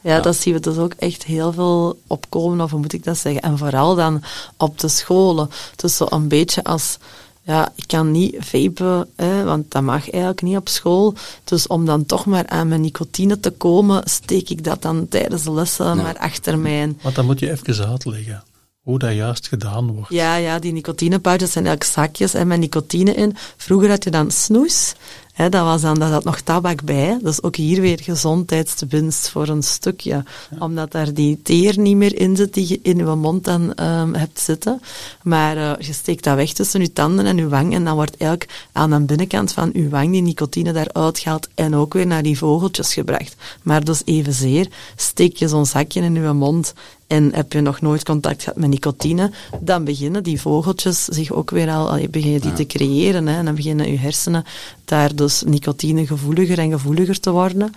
[0.00, 3.18] Ja, dat zien we dus ook echt heel veel opkomen, of hoe moet ik dat
[3.18, 3.42] zeggen?
[3.42, 4.22] En vooral dan
[4.56, 5.50] op de scholen.
[5.76, 6.98] Dus zo een beetje als
[7.42, 11.14] ja, ik kan niet vapen, hè, want dat mag eigenlijk niet op school.
[11.44, 15.42] Dus om dan toch maar aan mijn nicotine te komen, steek ik dat dan tijdens
[15.42, 16.98] de lessen maar achter mijn...
[17.02, 18.42] Want dan moet je even uitleggen
[18.82, 20.12] hoe dat juist gedaan wordt.
[20.12, 23.36] Ja, ja die nicotinepauwtjes zijn eigenlijk zakjes hè, met nicotine in.
[23.56, 24.94] Vroeger had je dan snoes
[25.38, 27.18] dat was dan, dat had nog tabak bij.
[27.22, 30.24] Dus ook hier weer gezondheidswinst voor een stukje.
[30.58, 34.14] Omdat daar die teer niet meer in zit die je in je mond dan um,
[34.14, 34.80] hebt zitten.
[35.22, 37.74] Maar uh, je steekt dat weg tussen je tanden en je wang.
[37.74, 41.48] En dan wordt eigenlijk aan de binnenkant van je wang die nicotine daaruit gehaald.
[41.54, 43.36] En ook weer naar die vogeltjes gebracht.
[43.62, 46.74] Maar dus evenzeer steek je zo'n zakje in je mond
[47.08, 49.30] en heb je nog nooit contact gehad met nicotine,
[49.60, 53.26] dan beginnen die vogeltjes zich ook weer al, beginnen die te creëren.
[53.26, 54.44] Hè, en dan beginnen je hersenen
[54.84, 57.72] daar dus nicotine gevoeliger en gevoeliger te worden.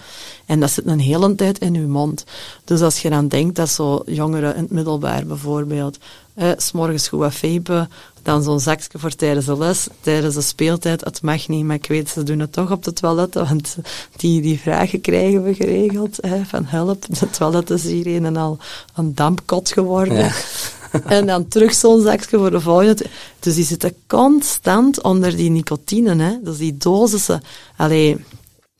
[0.46, 2.24] En dat zit een hele tijd in je mond.
[2.64, 5.98] Dus als je dan denkt dat zo jongeren in het middelbaar bijvoorbeeld,
[6.42, 7.90] eh, s'morgens goed wat vapen,
[8.24, 11.04] dan zo'n zakje voor tijdens de les, tijdens de speeltijd.
[11.04, 13.78] Het mag niet, maar ik weet, ze doen het toch op de toiletten, want
[14.16, 16.18] die, die vragen krijgen we geregeld.
[16.22, 18.58] Hè, van help, de toilet is hier een en al
[18.96, 20.32] een dampkot geworden.
[21.06, 23.06] en dan terug zo'n zakje voor de volgende.
[23.40, 26.38] Dus die zitten constant onder die nicotine, hè.
[26.44, 27.44] Dus die dosissen.
[27.76, 28.18] Allee,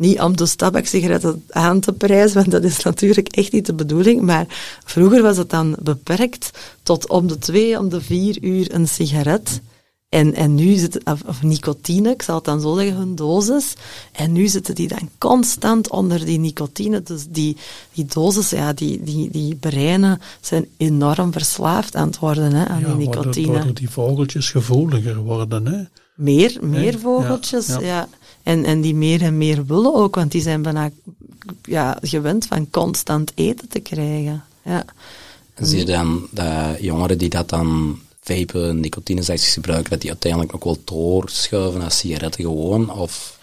[0.02, 4.22] niet om dus tabak-sigaretten aan te prijzen, want dat is natuurlijk echt niet de bedoeling.
[4.22, 4.46] Maar
[4.86, 6.52] vroeger was het dan beperkt
[6.84, 9.62] tot om de twee, om de vier uur een sigaret.
[10.10, 13.74] En, en nu zit of, of nicotine, ik zal het dan zo zeggen, hun dosis.
[14.12, 17.04] En nu zitten die dan constant onder die nicotine.
[17.04, 17.58] Dus die,
[17.94, 22.84] die dosis, ja, die, die, die breinen zijn enorm verslaafd aan het worden hè, aan
[22.84, 23.52] die nicotine.
[23.52, 25.84] Waardoor die vogeltjes gevoeliger worden, hè?
[26.16, 28.08] Meer, meer vogeltjes, ja.
[28.44, 30.90] En, en die meer en meer willen ook, want die zijn bijna
[31.64, 34.44] ja, gewend van constant eten te krijgen.
[34.64, 34.86] Ja.
[35.56, 40.64] Zie je dan dat jongeren die dat dan vapen, nicotinesecties gebruiken, dat die uiteindelijk ook
[40.64, 42.92] wel doorschuiven naar sigaretten gewoon?
[42.92, 43.40] Of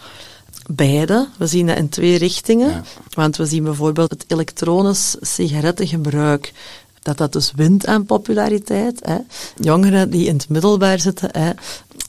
[0.71, 1.27] Beide.
[1.37, 2.85] We zien dat in twee richtingen.
[3.13, 6.53] Want we zien bijvoorbeeld het elektronisch sigarettengebruik
[7.01, 8.99] dat dat dus wint aan populariteit.
[9.03, 9.17] Hè.
[9.57, 11.51] Jongeren die in het middelbaar zitten, hè,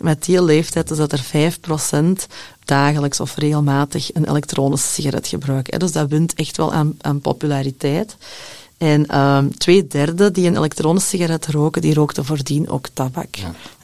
[0.01, 2.27] met die leeftijd is dat er 5%
[2.71, 5.79] dagelijks of regelmatig een elektronische sigaret gebruiken.
[5.79, 8.17] Dus dat wint echt wel aan, aan populariteit.
[8.79, 13.35] En um, twee derde die een elektronische sigaret roken, die rookten voordien ook tabak.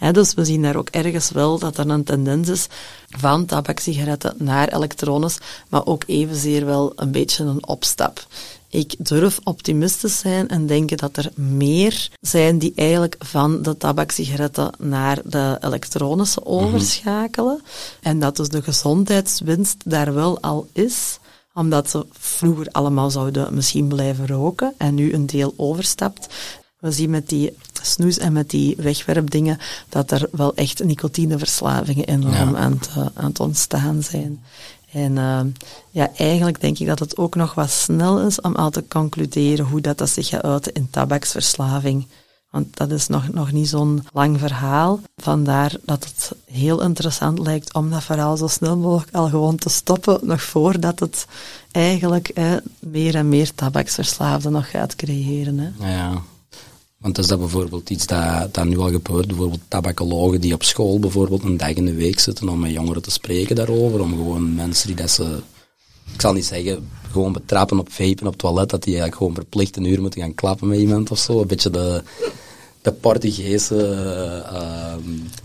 [0.01, 0.13] Ja.
[0.13, 2.67] dus we zien daar ook ergens wel dat er een tendens is
[3.09, 8.27] van tabaksigaretten naar elektronisch, maar ook evenzeer wel een beetje een opstap.
[8.69, 14.71] Ik durf optimistisch zijn en denken dat er meer zijn die eigenlijk van de tabaksigaretten
[14.79, 16.51] naar de elektronische mhm.
[16.51, 17.63] overschakelen.
[18.01, 21.19] En dat dus de gezondheidswinst daar wel al is
[21.57, 26.27] omdat ze vroeger allemaal zouden misschien blijven roken en nu een deel overstapt.
[26.79, 29.59] We zien met die snoes en met die wegwerpdingen
[29.89, 34.45] dat er wel echt nicotineverslavingen enorm aan, te, aan het ontstaan zijn.
[34.93, 35.41] En uh,
[35.91, 39.67] ja, eigenlijk denk ik dat het ook nog wat snel is om al te concluderen
[39.67, 42.07] hoe dat, dat zich gaat uiten in tabaksverslaving.
[42.51, 45.01] Want dat is nog, nog niet zo'n lang verhaal.
[45.17, 49.69] Vandaar dat het heel interessant lijkt om dat verhaal zo snel mogelijk al gewoon te
[49.69, 51.27] stoppen, nog voordat het
[51.71, 52.33] eigenlijk
[52.81, 55.59] meer en meer tabaksverslaafden nog gaat creëren.
[55.59, 55.95] Hè.
[55.97, 56.23] Ja,
[57.07, 59.27] want is dat bijvoorbeeld iets dat, dat nu al gebeurt?
[59.27, 63.03] Bijvoorbeeld tabakologen die op school bijvoorbeeld een dag in de week zitten om met jongeren
[63.03, 65.43] te spreken daarover, om gewoon mensen die dat ze,
[66.15, 69.35] ik zal niet zeggen, gewoon betrappen op vapen op het toilet, dat die eigenlijk gewoon
[69.35, 71.41] verplicht een uur moeten gaan klappen met iemand of zo.
[71.41, 72.03] Een beetje de,
[72.83, 73.75] de Portugese
[74.53, 74.95] uh,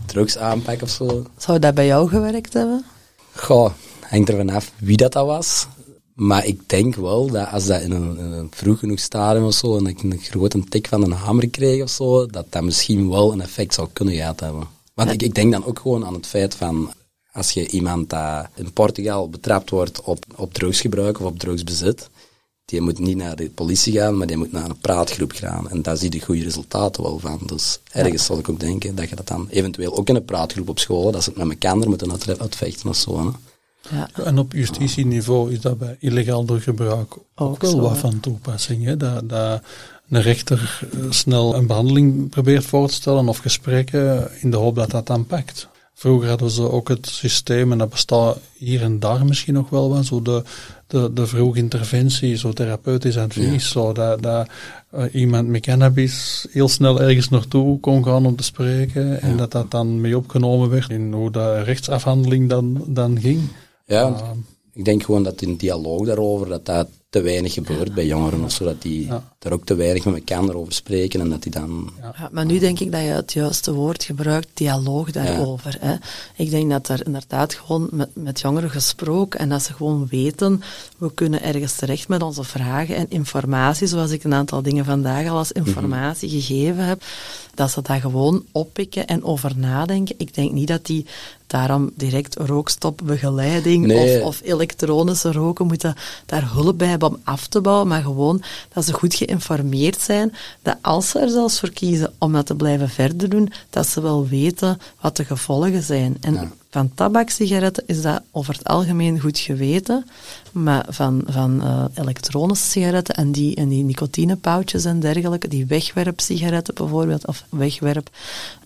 [0.06, 1.26] drugsaanpak of zo.
[1.36, 2.84] Zou dat bij jou gewerkt hebben?
[3.32, 5.66] Goh, hangt er vanaf wie dat, dat was.
[6.14, 9.76] Maar ik denk wel dat als dat in een, een vroeg genoeg stadium of zo,
[9.76, 13.32] en ik een grote tik van een hamer kreeg of zo, dat dat misschien wel
[13.32, 14.66] een effect zou kunnen gehad hebben.
[14.94, 16.92] Want ik, ik denk dan ook gewoon aan het feit van,
[17.32, 22.10] als je iemand dat in Portugal betrapt wordt op, op drugsgebruik of op drugsbezit,
[22.64, 25.70] die moet niet naar de politie gaan, maar die moet naar een praatgroep gaan.
[25.70, 27.40] En daar zie je de goede resultaten wel van.
[27.46, 30.68] Dus ergens zal ik ook denken dat je dat dan eventueel ook in een praatgroep
[30.68, 33.24] op school, dat ze het met elkaar moeten uitvechten of zo.
[33.24, 33.30] Hè.
[33.90, 34.08] Ja.
[34.24, 38.84] En op justitieniveau is dat bij illegaal gebruik ook, wel wat van toepassing.
[38.84, 38.96] Hè?
[38.96, 39.62] Dat, dat
[40.08, 44.74] een rechter eh, snel een behandeling probeert voor te stellen of gesprekken in de hoop
[44.74, 45.68] dat dat dan pakt.
[45.94, 49.88] Vroeger hadden ze ook het systeem, en dat bestaat hier en daar misschien nog wel
[49.88, 50.42] wat, zo de,
[50.86, 54.48] de, de vroege interventie, zo therapeutisch advies, zo dat, dat
[54.94, 59.50] uh, iemand met cannabis heel snel ergens naartoe kon gaan om te spreken en dat
[59.50, 63.40] dat dan mee opgenomen werd in hoe de rechtsafhandeling dan, dan ging.
[63.92, 64.34] Ja,
[64.72, 68.52] ik denk gewoon dat in dialoog daarover, dat dat te weinig gebeurt bij jongeren, of
[68.52, 69.24] zodat die Ja.
[69.38, 71.90] daar ook te weinig met elkaar over spreken en dat die dan...
[72.00, 75.76] Ja, maar nu denk ik dat je het juiste woord gebruikt, dialoog daarover.
[75.80, 75.94] Hè.
[76.36, 80.62] Ik denk dat er inderdaad gewoon met, met jongeren gesproken en dat ze gewoon weten,
[80.98, 85.28] we kunnen ergens terecht met onze vragen en informatie, zoals ik een aantal dingen vandaag
[85.28, 87.02] al als informatie gegeven heb,
[87.54, 90.14] dat ze dat gewoon oppikken en over nadenken.
[90.18, 91.06] Ik denk niet dat die
[91.52, 94.20] daarom direct rookstopbegeleiding Nee.
[94.20, 95.94] of, of elektronische roken moeten
[96.26, 98.42] daar hulp bij hebben om af te bouwen, maar gewoon
[98.72, 102.54] dat ze goed geïnformeerd zijn, dat als ze er zelfs voor kiezen om dat te
[102.54, 106.16] blijven verder doen, dat ze wel weten wat de gevolgen zijn.
[106.20, 110.04] En van tabak-sigaretten is dat over het algemeen goed geweten,
[110.52, 116.74] maar van, van eh, elektronische sigaretten en die, en die nicotinepauwtjes en dergelijke, die wegwerpsigaretten
[116.74, 118.10] bijvoorbeeld, of wegwerp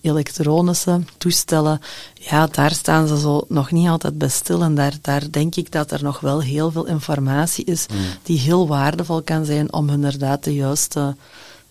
[0.01, 1.79] elektronische toestellen,
[2.13, 4.61] ja, daar staan ze zo nog niet altijd bij stil.
[4.61, 7.85] En daar, daar denk ik dat er nog wel heel veel informatie is
[8.23, 11.15] die heel waardevol kan zijn om inderdaad de juiste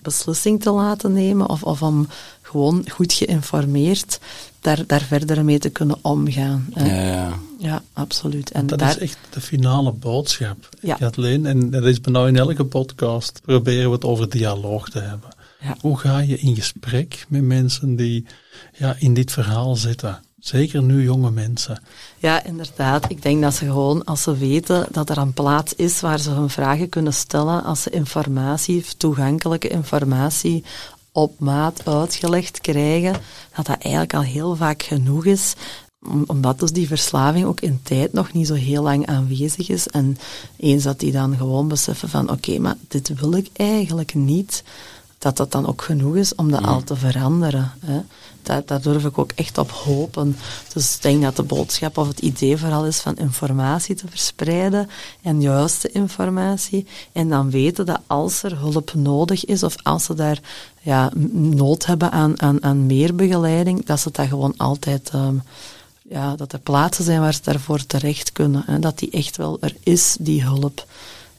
[0.03, 2.09] beslissing te laten nemen of, of om
[2.43, 4.19] gewoon goed geïnformeerd
[4.67, 6.67] daar, daar verder mee te kunnen omgaan.
[6.73, 6.87] hè.
[6.87, 7.33] Ja, ja.
[7.59, 8.51] Ja, absoluut.
[8.51, 10.95] En Dat daar, is echt de finale boodschap, Ja.
[10.95, 11.47] Kathleen.
[11.47, 15.31] En dat is bij nou in elke podcast proberen we het over dialoog te hebben.
[15.61, 15.77] Ja.
[15.81, 18.27] Hoe ga je in gesprek met mensen die
[18.79, 20.21] ja, in dit verhaal zitten?
[20.41, 21.83] Zeker nu jonge mensen.
[22.19, 23.11] Ja, inderdaad.
[23.11, 26.31] Ik denk dat ze gewoon, als ze weten dat er een plaats is waar ze
[26.31, 30.65] hun vragen kunnen stellen, als ze informatie, toegankelijke informatie
[31.17, 33.13] op maat uitgelegd krijgen,
[33.57, 35.55] dat dat eigenlijk al heel vaak genoeg is.
[36.09, 39.87] Om- Omdat dus die verslaving ook in tijd nog niet zo heel lang aanwezig is.
[39.87, 40.19] En
[40.57, 44.63] eens dat die dan gewoon beseffen van, oké, maar dit wil ik eigenlijk niet,
[45.19, 47.73] dat dat dan ook genoeg is om dat al te veranderen.
[47.85, 48.01] Hè.
[48.47, 50.37] Daar, daar durf ik ook echt op hopen.
[50.73, 54.89] Dus ik denk dat de boodschap of het idee vooral is van informatie te verspreiden
[55.23, 56.87] en juiste informatie.
[57.13, 60.41] En dan weten dat als er hulp nodig is of als ze daar
[60.81, 65.11] ja, nood hebben aan, aan, aan meer begeleiding, dat ze dat gewoon altijd...
[65.13, 65.37] ehm,
[66.09, 68.63] ja, dat er plaatsen zijn waar ze daarvoor terecht kunnen.
[68.67, 68.79] Hè.
[68.79, 70.87] Dat die echt wel er is, die hulp.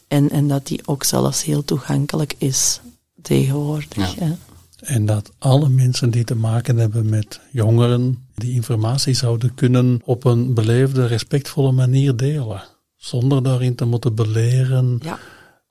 [0.08, 2.80] En, en dat die ook zelfs heel toegankelijk is
[3.22, 4.16] tegenwoordig.
[4.20, 4.38] Ja.
[4.78, 10.24] En dat alle mensen die te maken hebben met jongeren die informatie zouden kunnen op
[10.26, 12.64] een beleefde, respectvolle manier delen.
[12.96, 15.20] Zonder daarin te moeten beleren, Ja.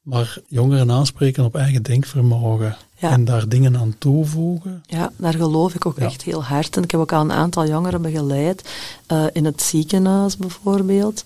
[0.02, 2.76] maar jongeren aanspreken op eigen denkvermogen.
[2.98, 3.10] Ja.
[3.10, 4.82] En daar dingen aan toevoegen.
[4.86, 6.04] Ja, daar geloof ik ook Ja.
[6.06, 6.76] echt heel hard.
[6.76, 8.68] En ik heb ook al een aantal jongeren begeleid,
[9.06, 11.24] eh, in het ziekenhuis bijvoorbeeld.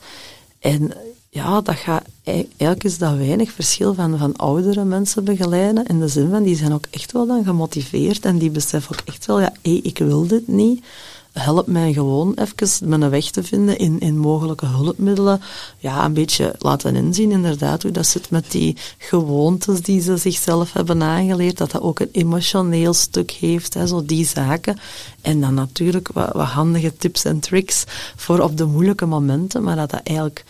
[0.58, 0.92] En
[1.32, 5.86] ja, dat gaat, e- eigenlijk is dat weinig verschil van, van oudere mensen begeleiden.
[5.86, 9.06] In de zin van, die zijn ook echt wel dan gemotiveerd en die beseffen ook
[9.06, 10.84] echt wel, ja, hé, ik wil dit niet.
[11.32, 15.40] Help mij gewoon even mijn weg te vinden in, in mogelijke hulpmiddelen.
[15.78, 20.72] Ja, een beetje laten inzien inderdaad hoe dat zit met die gewoontes die ze zichzelf
[20.72, 21.58] hebben aangeleerd.
[21.58, 24.78] Dat dat ook een emotioneel stuk heeft, hè, zo die zaken.
[25.20, 27.84] En dan natuurlijk wat, wat handige tips en tricks
[28.16, 30.44] voor op de moeilijke momenten, maar dat dat eigenlijk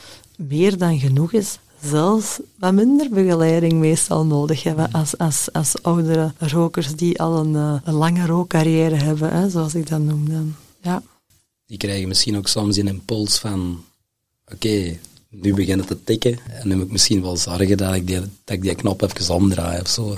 [0.48, 1.58] meer dan genoeg is.
[1.82, 7.54] Zelfs wat minder begeleiding meestal nodig hebben als, als, als oudere rokers die al een,
[7.54, 10.54] eh, een lange rookcarrière hebben, hè, zoals ik dat noem dan.
[10.82, 11.02] Ja.
[11.66, 13.84] Die krijgen misschien ook soms een impuls van,
[14.52, 18.06] oké, nu begint het te tikken en nu moet ik misschien wel zorgen dat ik
[18.06, 20.16] die, dat ik die knop even omdraai of zo.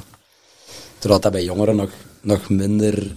[0.99, 3.17] Terwijl dat bij jongeren nog, nog minder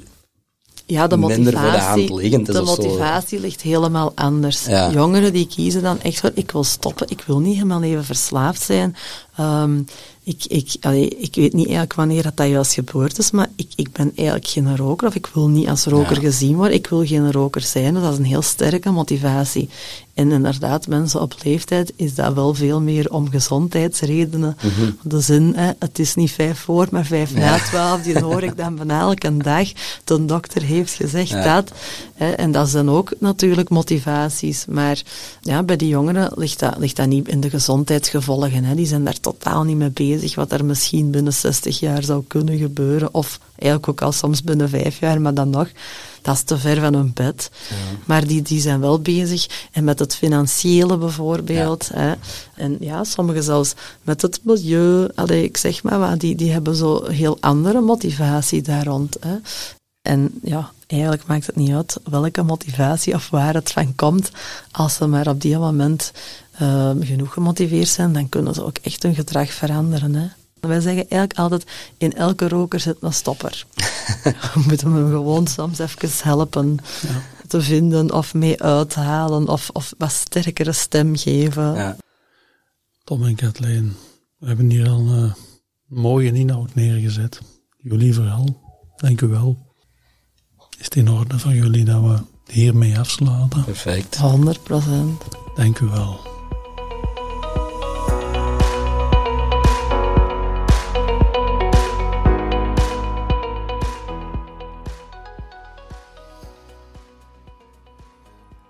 [0.87, 2.81] Ja, de minder voor de hand motivatie, liggend is de of zo.
[2.81, 4.65] motivatie ligt helemaal anders.
[4.65, 4.91] Ja.
[4.91, 8.61] Jongeren die kiezen dan echt voor, ik wil stoppen, ik wil niet helemaal even verslaafd
[8.61, 8.95] zijn.
[9.35, 9.79] Ehm,
[10.23, 13.67] ik, ik, allee, ik weet niet eigenlijk wanneer dat, dat juist gebeurd is, maar ik,
[13.75, 16.21] ik ben eigenlijk geen roker of ik wil niet als roker Ja.
[16.21, 16.73] gezien worden.
[16.73, 17.93] Ik wil geen roker zijn.
[17.93, 19.69] Dus dat is een heel sterke motivatie.
[20.15, 24.57] En inderdaad, mensen op leeftijd is dat wel veel meer om gezondheidsredenen.
[25.01, 28.01] De zin, hè, het is niet vijf voor, maar vijf na twaalf.
[28.01, 29.71] Die hoor ik dan bijna elke dag.
[30.03, 31.43] De dokter heeft gezegd Ja.
[31.55, 31.71] dat.
[32.13, 34.65] Hè, en dat zijn ook natuurlijk motivaties.
[34.65, 35.01] Maar
[35.41, 38.63] ja, bij die jongeren ligt dat, ligt dat niet in de gezondheidsgevolgen.
[38.63, 38.75] Hè.
[38.75, 42.57] Die zijn daar totaal niet mee bezig, wat er misschien binnen 60 jaar zou kunnen
[42.57, 43.13] gebeuren.
[43.13, 45.67] Of eigenlijk ook al soms binnen vijf jaar, maar dan nog.
[46.25, 47.49] Dat is te ver van hun bed.
[48.05, 49.69] Maar die, die zijn wel bezig.
[49.71, 51.89] En met het financiële bijvoorbeeld.
[51.93, 52.13] Hè.
[52.55, 55.07] En ja, sommigen zelfs met het milieu.
[55.15, 59.17] Allee, ik zeg maar wat, die, die hebben zo heel andere motivatie daar rond.
[59.19, 59.35] Hè.
[60.01, 64.31] En ja, eigenlijk maakt het niet uit welke motivatie of waar het van komt.
[64.71, 66.11] Als ze maar op die moment
[66.57, 70.15] ehm, genoeg gemotiveerd zijn, dan kunnen ze ook echt hun gedrag veranderen.
[70.15, 70.27] Hè.
[70.67, 71.65] Wij zeggen eigenlijk altijd,
[71.97, 73.65] in elke roker zit een stopper.
[74.53, 76.79] We moeten hem gewoon soms even helpen
[77.47, 81.73] te vinden of mee uithalen of, of wat sterkere stem geven.
[81.73, 81.95] Ja.
[83.03, 83.95] Tom en Kathleen,
[84.37, 85.33] We hebben hier al een
[85.85, 87.41] mooie inhoud neergezet.
[87.77, 88.61] Jullie vooral.
[88.95, 89.57] Dank u wel.
[90.77, 92.19] Is het in orde voor jullie dat we
[92.51, 93.63] hiermee afsluiten?
[93.63, 94.15] Perfect.
[94.15, 95.21] 100 procent.
[95.55, 96.34] Dank u wel.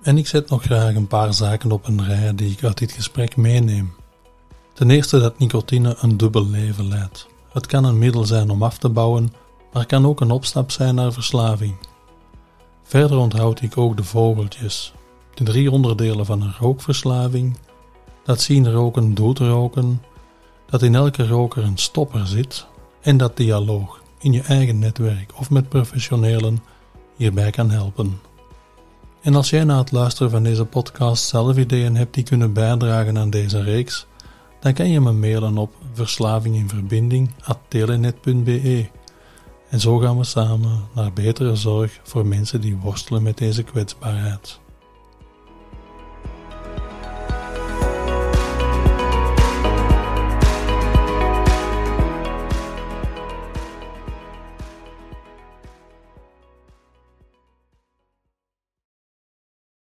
[0.05, 2.91] En ik zet nog graag een paar zaken op een rij die ik uit dit
[2.91, 3.93] gesprek meeneem.
[4.73, 7.27] Ten eerste dat nicotine een dubbel leven leidt.
[7.51, 9.33] Het kan een middel zijn om af te bouwen,
[9.73, 11.75] maar kan ook een opstap zijn naar verslaving.
[12.83, 14.93] Verder onthoud ik ook de vogeltjes,
[15.33, 17.57] de drie onderdelen van een rookverslaving,
[18.23, 20.01] dat zien roken doet roken,
[20.65, 22.65] dat in elke roker een stopper zit
[23.01, 26.63] en dat dialoog in je eigen netwerk of met professionelen
[27.15, 28.19] hierbij kan helpen.
[29.25, 33.17] En als jij na het luisteren van deze podcast zelf ideeën hebt die kunnen bijdragen
[33.17, 34.07] aan deze reeks,
[34.59, 38.89] dan kan je me mailen op verslavinginverbinding.telenet.be.
[39.69, 44.59] En zo gaan we samen naar betere zorg voor mensen die worstelen met deze kwetsbaarheid.